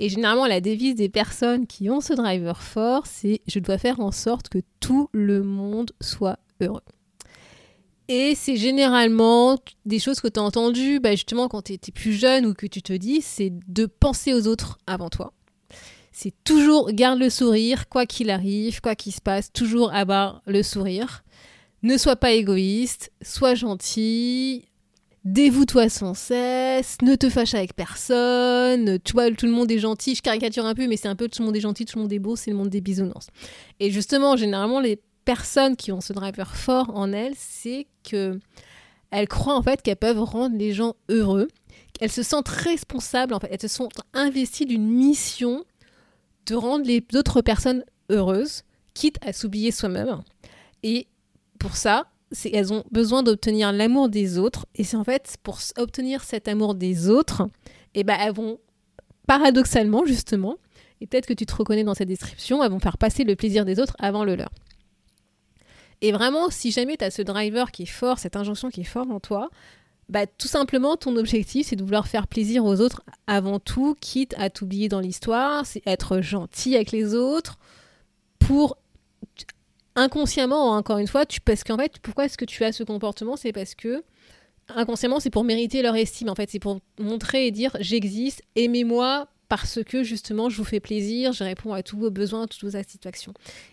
Et 0.00 0.08
généralement, 0.08 0.46
la 0.46 0.60
devise 0.60 0.96
des 0.96 1.08
personnes 1.08 1.68
qui 1.68 1.88
ont 1.88 2.00
ce 2.00 2.12
driver 2.12 2.60
fort, 2.60 3.06
c'est 3.06 3.40
je 3.46 3.60
dois 3.60 3.78
faire 3.78 4.00
en 4.00 4.10
sorte 4.10 4.48
que 4.48 4.58
tout 4.80 5.08
le 5.12 5.44
monde 5.44 5.92
soit 6.00 6.40
heureux. 6.60 6.82
Et 8.08 8.34
c'est 8.34 8.56
généralement 8.56 9.56
des 9.86 10.00
choses 10.00 10.20
que 10.20 10.26
tu 10.26 10.40
as 10.40 10.42
entendues 10.42 10.98
bah, 10.98 11.12
justement 11.12 11.46
quand 11.46 11.62
tu 11.62 11.74
étais 11.74 11.92
plus 11.92 12.14
jeune 12.14 12.46
ou 12.46 12.54
que 12.54 12.66
tu 12.66 12.82
te 12.82 12.92
dis, 12.92 13.20
c'est 13.20 13.52
de 13.68 13.86
penser 13.86 14.34
aux 14.34 14.48
autres 14.48 14.78
avant 14.88 15.08
toi. 15.08 15.32
C'est 16.16 16.32
toujours 16.44 16.92
garde 16.92 17.18
le 17.18 17.28
sourire, 17.28 17.88
quoi 17.88 18.06
qu'il 18.06 18.30
arrive, 18.30 18.80
quoi 18.80 18.94
qu'il 18.94 19.12
se 19.12 19.20
passe, 19.20 19.52
toujours 19.52 19.92
avoir 19.92 20.42
le 20.46 20.62
sourire. 20.62 21.24
Ne 21.82 21.98
sois 21.98 22.14
pas 22.14 22.30
égoïste, 22.30 23.10
sois 23.20 23.56
gentil, 23.56 24.64
dévoue-toi 25.24 25.88
sans 25.88 26.14
cesse, 26.14 26.98
ne 27.02 27.16
te 27.16 27.28
fâche 27.28 27.54
avec 27.54 27.74
personne, 27.74 29.00
tu 29.00 29.12
vois, 29.12 29.28
tout 29.32 29.46
le 29.46 29.52
monde 29.52 29.68
est 29.72 29.80
gentil, 29.80 30.14
je 30.14 30.22
caricature 30.22 30.64
un 30.64 30.76
peu, 30.76 30.86
mais 30.86 30.96
c'est 30.96 31.08
un 31.08 31.16
peu 31.16 31.26
tout 31.26 31.42
le 31.42 31.46
monde 31.46 31.56
est 31.56 31.60
gentil, 31.60 31.84
tout 31.84 31.98
le 31.98 32.02
monde 32.02 32.12
est 32.12 32.20
beau, 32.20 32.36
c'est 32.36 32.52
le 32.52 32.56
monde 32.56 32.70
des 32.70 32.80
bisounours. 32.80 33.26
Et 33.80 33.90
justement, 33.90 34.36
généralement, 34.36 34.78
les 34.78 35.00
personnes 35.24 35.74
qui 35.74 35.90
ont 35.90 36.00
ce 36.00 36.12
driver 36.12 36.54
fort 36.54 36.92
en 36.94 37.12
elles, 37.12 37.34
c'est 37.36 37.88
que 38.08 38.38
elles 39.10 39.26
croient 39.26 39.56
en 39.56 39.62
fait 39.62 39.82
qu'elles 39.82 39.96
peuvent 39.96 40.22
rendre 40.22 40.56
les 40.56 40.72
gens 40.72 40.94
heureux. 41.08 41.48
Elles 42.00 42.12
se 42.12 42.22
sentent 42.22 42.48
responsables, 42.48 43.34
en 43.34 43.40
fait, 43.40 43.48
elles 43.50 43.60
se 43.60 43.68
sont 43.68 43.88
investies 44.12 44.66
d'une 44.66 44.86
mission 44.86 45.64
de 46.46 46.54
rendre 46.54 46.86
les 46.86 47.04
autres 47.14 47.40
personnes 47.42 47.84
heureuses, 48.10 48.62
quitte 48.94 49.18
à 49.26 49.32
s'oublier 49.32 49.70
soi-même. 49.70 50.22
Et 50.82 51.06
pour 51.58 51.76
ça, 51.76 52.06
elles 52.52 52.72
ont 52.72 52.84
besoin 52.90 53.22
d'obtenir 53.22 53.72
l'amour 53.72 54.08
des 54.08 54.38
autres. 54.38 54.66
Et 54.74 54.84
c'est 54.84 54.96
en 54.96 55.04
fait 55.04 55.36
pour 55.42 55.58
obtenir 55.76 56.22
cet 56.22 56.48
amour 56.48 56.74
des 56.74 57.08
autres, 57.08 57.48
et 57.94 58.00
eh 58.00 58.04
ben 58.04 58.16
elles 58.20 58.34
vont 58.34 58.58
paradoxalement 59.26 60.04
justement, 60.04 60.56
et 61.00 61.06
peut-être 61.06 61.26
que 61.26 61.34
tu 61.34 61.46
te 61.46 61.54
reconnais 61.54 61.84
dans 61.84 61.94
cette 61.94 62.08
description, 62.08 62.62
elles 62.62 62.70
vont 62.70 62.80
faire 62.80 62.98
passer 62.98 63.24
le 63.24 63.36
plaisir 63.36 63.64
des 63.64 63.80
autres 63.80 63.96
avant 63.98 64.24
le 64.24 64.36
leur. 64.36 64.50
Et 66.00 66.12
vraiment, 66.12 66.50
si 66.50 66.70
jamais 66.70 66.96
tu 66.96 67.04
as 67.04 67.10
ce 67.10 67.22
driver 67.22 67.70
qui 67.70 67.84
est 67.84 67.86
fort, 67.86 68.18
cette 68.18 68.36
injonction 68.36 68.68
qui 68.68 68.82
est 68.82 68.84
forte 68.84 69.10
en 69.10 69.20
toi, 69.20 69.48
bah, 70.08 70.26
tout 70.26 70.48
simplement, 70.48 70.96
ton 70.96 71.16
objectif, 71.16 71.68
c'est 71.68 71.76
de 71.76 71.82
vouloir 71.82 72.08
faire 72.08 72.26
plaisir 72.26 72.64
aux 72.64 72.80
autres 72.80 73.02
avant 73.26 73.58
tout, 73.58 73.96
quitte 74.00 74.34
à 74.38 74.50
t'oublier 74.50 74.88
dans 74.88 75.00
l'histoire, 75.00 75.64
c'est 75.66 75.82
être 75.86 76.20
gentil 76.20 76.74
avec 76.74 76.92
les 76.92 77.14
autres 77.14 77.58
pour 78.38 78.76
inconsciemment, 79.96 80.72
encore 80.72 80.98
une 80.98 81.06
fois, 81.06 81.24
tu, 81.24 81.40
parce 81.40 81.64
qu'en 81.64 81.76
fait, 81.76 81.98
pourquoi 82.00 82.26
est-ce 82.26 82.36
que 82.36 82.44
tu 82.44 82.64
as 82.64 82.72
ce 82.72 82.82
comportement? 82.82 83.36
C'est 83.36 83.52
parce 83.52 83.74
que 83.74 84.04
inconsciemment, 84.68 85.20
c'est 85.20 85.30
pour 85.30 85.44
mériter 85.44 85.82
leur 85.82 85.96
estime. 85.96 86.28
En 86.28 86.34
fait, 86.34 86.50
c'est 86.50 86.58
pour 86.58 86.80
montrer 86.98 87.46
et 87.46 87.50
dire 87.50 87.76
j'existe, 87.80 88.42
aimez-moi 88.56 89.28
parce 89.56 89.82
que 89.84 90.02
justement, 90.02 90.48
je 90.48 90.56
vous 90.56 90.64
fais 90.64 90.80
plaisir, 90.80 91.32
je 91.32 91.44
réponds 91.44 91.72
à 91.72 91.82
tous 91.82 91.98
vos 91.98 92.10
besoins, 92.10 92.42
à 92.42 92.46
toutes 92.46 92.64
vos 92.64 92.70
satisfactions. 92.70 93.32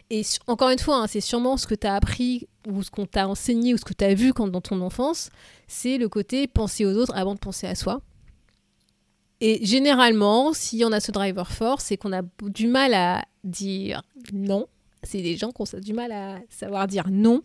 Et 0.10 0.22
encore 0.48 0.70
une 0.70 0.80
fois, 0.80 0.98
hein, 0.98 1.08
c'est 1.08 1.22
sûrement 1.22 1.58
ce 1.58 1.68
que 1.68 1.76
tu 1.76 1.88
as 1.88 1.96
appris 1.96 2.48
ou 2.68 2.84
ce 2.84 2.92
qu'on 2.92 3.06
t'a 3.06 3.28
enseigné 3.28 3.74
ou 3.74 3.78
ce 3.78 3.86
que 3.86 3.94
tu 3.94 4.04
as 4.04 4.14
vu 4.14 4.34
quand, 4.34 4.48
dans 4.48 4.62
ton 4.62 4.82
enfance, 4.82 5.30
c'est 5.68 5.98
le 5.98 6.08
côté 6.08 6.48
penser 6.48 6.86
aux 6.86 6.96
autres 6.96 7.14
avant 7.16 7.34
de 7.34 7.40
penser 7.40 7.68
à 7.68 7.76
soi. 7.76 8.02
Et 9.40 9.66
généralement, 9.66 10.54
si 10.54 10.84
on 10.86 10.92
a 10.92 11.00
ce 11.00 11.12
driver 11.12 11.52
fort, 11.52 11.82
c'est 11.82 11.98
qu'on 11.98 12.14
a 12.14 12.22
du 12.44 12.68
mal 12.68 12.94
à 12.94 13.26
dire 13.44 14.04
non 14.32 14.68
c'est 15.04 15.22
des 15.22 15.36
gens 15.36 15.52
qui 15.52 15.62
ont 15.62 15.80
du 15.80 15.94
mal 15.94 16.12
à 16.12 16.40
savoir 16.50 16.88
dire 16.88 17.06
non 17.10 17.42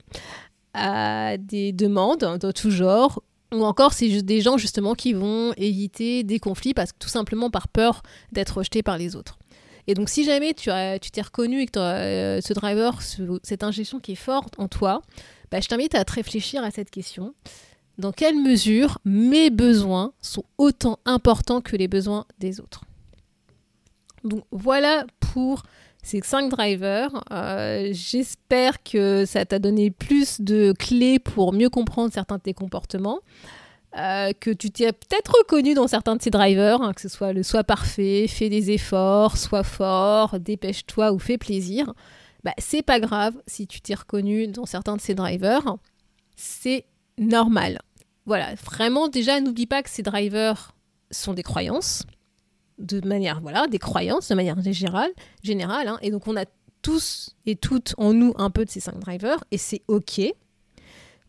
à 0.74 1.38
des 1.38 1.72
demandes 1.72 2.38
de 2.38 2.52
tout 2.52 2.70
genre. 2.70 3.22
Ou 3.56 3.64
encore, 3.64 3.94
c'est 3.94 4.10
juste 4.10 4.26
des 4.26 4.42
gens 4.42 4.58
justement 4.58 4.94
qui 4.94 5.14
vont 5.14 5.52
éviter 5.56 6.24
des 6.24 6.38
conflits 6.38 6.74
parce 6.74 6.92
que 6.92 6.98
tout 6.98 7.08
simplement 7.08 7.50
par 7.50 7.68
peur 7.68 8.02
d'être 8.32 8.58
rejetés 8.58 8.82
par 8.82 8.98
les 8.98 9.16
autres. 9.16 9.38
Et 9.86 9.94
donc, 9.94 10.08
si 10.08 10.24
jamais 10.24 10.52
tu 10.52 10.68
t'es 10.68 11.22
reconnu 11.22 11.62
et 11.62 11.66
que 11.66 11.72
tu 11.72 11.78
as 11.78 11.94
euh, 11.94 12.40
ce 12.40 12.52
driver, 12.52 12.98
cette 13.42 13.62
injection 13.62 14.00
qui 14.00 14.12
est 14.12 14.16
forte 14.16 14.54
en 14.58 14.68
toi, 14.68 15.00
bah, 15.50 15.60
je 15.60 15.68
t'invite 15.68 15.94
à 15.94 16.04
te 16.04 16.12
réfléchir 16.12 16.62
à 16.64 16.70
cette 16.70 16.90
question. 16.90 17.34
Dans 17.96 18.12
quelle 18.12 18.36
mesure 18.36 18.98
mes 19.04 19.48
besoins 19.48 20.12
sont 20.20 20.44
autant 20.58 20.98
importants 21.06 21.62
que 21.62 21.76
les 21.76 21.88
besoins 21.88 22.26
des 22.38 22.60
autres? 22.60 22.84
Donc, 24.24 24.44
voilà 24.50 25.06
pour 25.20 25.62
ces 26.06 26.20
cinq 26.22 26.48
drivers. 26.50 27.10
Euh, 27.32 27.88
j'espère 27.90 28.82
que 28.82 29.24
ça 29.24 29.44
t'a 29.44 29.58
donné 29.58 29.90
plus 29.90 30.40
de 30.40 30.72
clés 30.78 31.18
pour 31.18 31.52
mieux 31.52 31.68
comprendre 31.68 32.12
certains 32.12 32.36
de 32.36 32.42
tes 32.42 32.54
comportements. 32.54 33.18
Euh, 33.98 34.32
que 34.38 34.50
tu 34.50 34.70
t'es 34.70 34.92
peut-être 34.92 35.34
reconnu 35.38 35.74
dans 35.74 35.88
certains 35.88 36.16
de 36.16 36.22
ces 36.22 36.30
drivers, 36.30 36.80
hein, 36.82 36.92
que 36.92 37.00
ce 37.00 37.08
soit 37.08 37.32
le 37.32 37.42
soit 37.42 37.64
parfait, 37.64 38.26
fais 38.28 38.48
des 38.48 38.70
efforts, 38.70 39.36
sois 39.36 39.64
fort, 39.64 40.38
dépêche-toi 40.38 41.12
ou 41.12 41.18
fais 41.18 41.38
plaisir. 41.38 41.92
Bah, 42.44 42.52
c'est 42.58 42.82
pas 42.82 43.00
grave 43.00 43.34
si 43.46 43.66
tu 43.66 43.80
t'es 43.80 43.94
reconnu 43.94 44.48
dans 44.48 44.66
certains 44.66 44.96
de 44.96 45.00
ces 45.00 45.14
drivers. 45.14 45.76
C'est 46.36 46.84
normal. 47.18 47.80
Voilà, 48.26 48.54
vraiment, 48.56 49.08
déjà, 49.08 49.40
n'oublie 49.40 49.66
pas 49.66 49.82
que 49.82 49.90
ces 49.90 50.02
drivers 50.02 50.72
sont 51.10 51.32
des 51.32 51.42
croyances 51.42 52.04
de 52.78 53.06
manière, 53.06 53.40
voilà, 53.40 53.66
des 53.66 53.78
croyances 53.78 54.28
de 54.28 54.34
manière 54.34 54.60
générale, 54.62 55.10
générale 55.42 55.88
hein. 55.88 55.98
et 56.02 56.10
donc 56.10 56.26
on 56.26 56.36
a 56.36 56.44
tous 56.82 57.34
et 57.46 57.56
toutes 57.56 57.94
en 57.98 58.12
nous 58.12 58.32
un 58.36 58.50
peu 58.50 58.64
de 58.64 58.70
ces 58.70 58.80
cinq 58.80 58.98
drivers, 58.98 59.42
et 59.50 59.58
c'est 59.58 59.82
ok. 59.88 60.20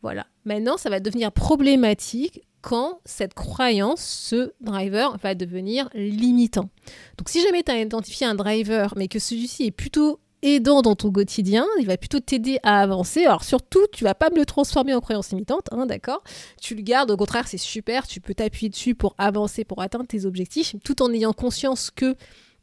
Voilà. 0.02 0.28
Maintenant, 0.46 0.78
ça 0.78 0.90
va 0.90 1.00
devenir 1.00 1.32
problématique 1.32 2.44
quand 2.62 3.00
cette 3.06 3.34
croyance, 3.34 4.02
ce 4.02 4.52
driver, 4.62 5.18
va 5.24 5.36
devenir 5.36 5.90
limitant. 5.94 6.70
Donc 7.18 7.30
si 7.30 7.42
jamais 7.42 7.64
tu 7.64 7.72
as 7.72 7.82
identifié 7.82 8.28
un 8.28 8.36
driver, 8.36 8.94
mais 8.98 9.08
que 9.08 9.20
celui-ci 9.20 9.66
est 9.66 9.72
plutôt 9.72 10.20
aidant 10.42 10.82
dans 10.82 10.96
ton 10.96 11.12
quotidien, 11.12 11.66
il 11.80 11.88
va 11.88 11.98
plutôt 11.98 12.20
t'aider 12.20 12.60
à 12.64 12.82
avancer. 12.82 13.26
Alors 13.26 13.44
surtout, 13.44 13.86
tu 13.92 14.04
vas 14.04 14.16
pas 14.16 14.30
me 14.30 14.38
le 14.38 14.46
transformer 14.46 14.94
en 14.94 15.02
croyance 15.02 15.32
limitante, 15.32 15.68
hein, 15.72 15.86
d'accord? 15.86 16.24
Tu 16.62 16.76
le 16.76 16.82
gardes, 16.82 17.12
au 17.12 17.18
contraire, 17.18 17.48
c'est 17.48 17.58
super, 17.58 18.08
tu 18.08 18.22
peux 18.22 18.34
t'appuyer 18.34 18.70
dessus 18.70 18.96
pour 18.96 19.16
avancer, 19.18 19.64
pour 19.64 19.82
atteindre 19.82 20.08
tes 20.08 20.26
objectifs, 20.26 20.76
tout 20.84 21.02
en 21.02 21.12
ayant 21.12 21.34
conscience 21.34 21.92
que 21.92 22.16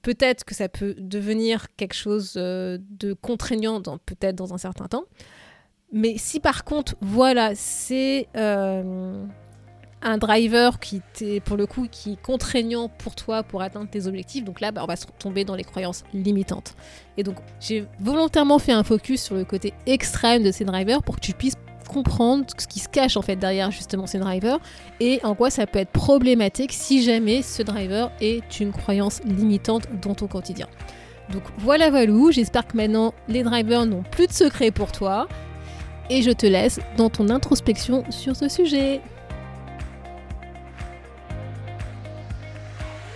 peut-être 0.03 0.45
que 0.45 0.55
ça 0.55 0.69
peut 0.69 0.95
devenir 0.99 1.67
quelque 1.77 1.95
chose 1.95 2.35
euh, 2.37 2.79
de 2.91 3.13
contraignant 3.15 3.81
peut-être 3.81 4.37
dans 4.37 4.55
un 4.55 4.59
certain 4.59 4.87
temps. 4.87 5.05
Mais 5.93 6.17
si 6.19 6.41
par 6.41 6.65
contre, 6.65 6.95
voilà, 7.01 7.55
c'est... 7.55 8.29
Euh, 8.37 9.25
un 10.05 10.19
driver 10.19 10.79
qui 10.79 11.03
est 11.21 11.41
pour 11.41 11.57
le 11.57 11.67
coup 11.67 11.89
qui 11.91 12.13
est 12.13 12.23
contraignant 12.23 12.89
pour 12.89 13.15
toi 13.15 13.43
pour 13.43 13.63
atteindre 13.63 13.89
tes 13.91 14.07
objectifs. 14.07 14.45
Donc 14.45 14.61
là, 14.61 14.71
bah, 14.71 14.83
on 14.85 14.87
va 14.87 14.97
tomber 15.19 15.45
dans 15.45 15.57
les 15.57 15.65
croyances 15.65 16.05
limitantes. 16.13 16.75
Et 17.17 17.23
donc 17.23 17.37
j'ai 17.61 17.87
volontairement 18.01 18.59
fait 18.59 18.73
un 18.73 18.85
focus 18.85 19.23
sur 19.23 19.35
le 19.35 19.45
côté 19.45 19.73
extrême 19.87 20.43
de 20.43 20.53
ces 20.53 20.65
drivers 20.65 21.03
pour 21.03 21.17
que 21.17 21.21
tu 21.21 21.33
puisses 21.33 21.57
comprendre 21.89 22.47
ce 22.59 22.67
qui 22.67 22.81
se 22.81 22.89
cache 22.89 23.17
en 23.17 23.23
fait 23.23 23.37
derrière 23.37 23.71
justement 23.71 24.07
ces 24.07 24.19
drivers 24.19 24.59
et 25.01 25.21
en 25.23 25.35
quoi 25.35 25.51
ça 25.51 25.67
peut 25.67 25.79
être 25.79 25.91
problématique 25.91 26.73
si 26.73 27.03
jamais 27.03 27.43
ce 27.43 27.63
driver 27.63 28.11
est 28.21 28.59
une 28.59 28.73
croyance 28.73 29.21
limitante 29.25 29.87
dans 30.03 30.15
ton 30.15 30.27
quotidien. 30.27 30.67
Donc 31.31 31.43
voilà 31.59 31.91
Valou, 31.91 32.33
j'espère 32.33 32.67
que 32.67 32.77
maintenant 32.77 33.15
les 33.29 33.43
drivers 33.43 33.87
n'ont 33.87 34.03
plus 34.03 34.27
de 34.27 34.33
secrets 34.33 34.71
pour 34.71 34.93
toi 34.93 35.29
et 36.11 36.23
je 36.23 36.31
te 36.31 36.47
laisse 36.47 36.81
dans 36.97 37.11
ton 37.11 37.29
introspection 37.29 38.05
sur 38.11 38.37
ce 38.37 38.49
sujet. 38.49 39.01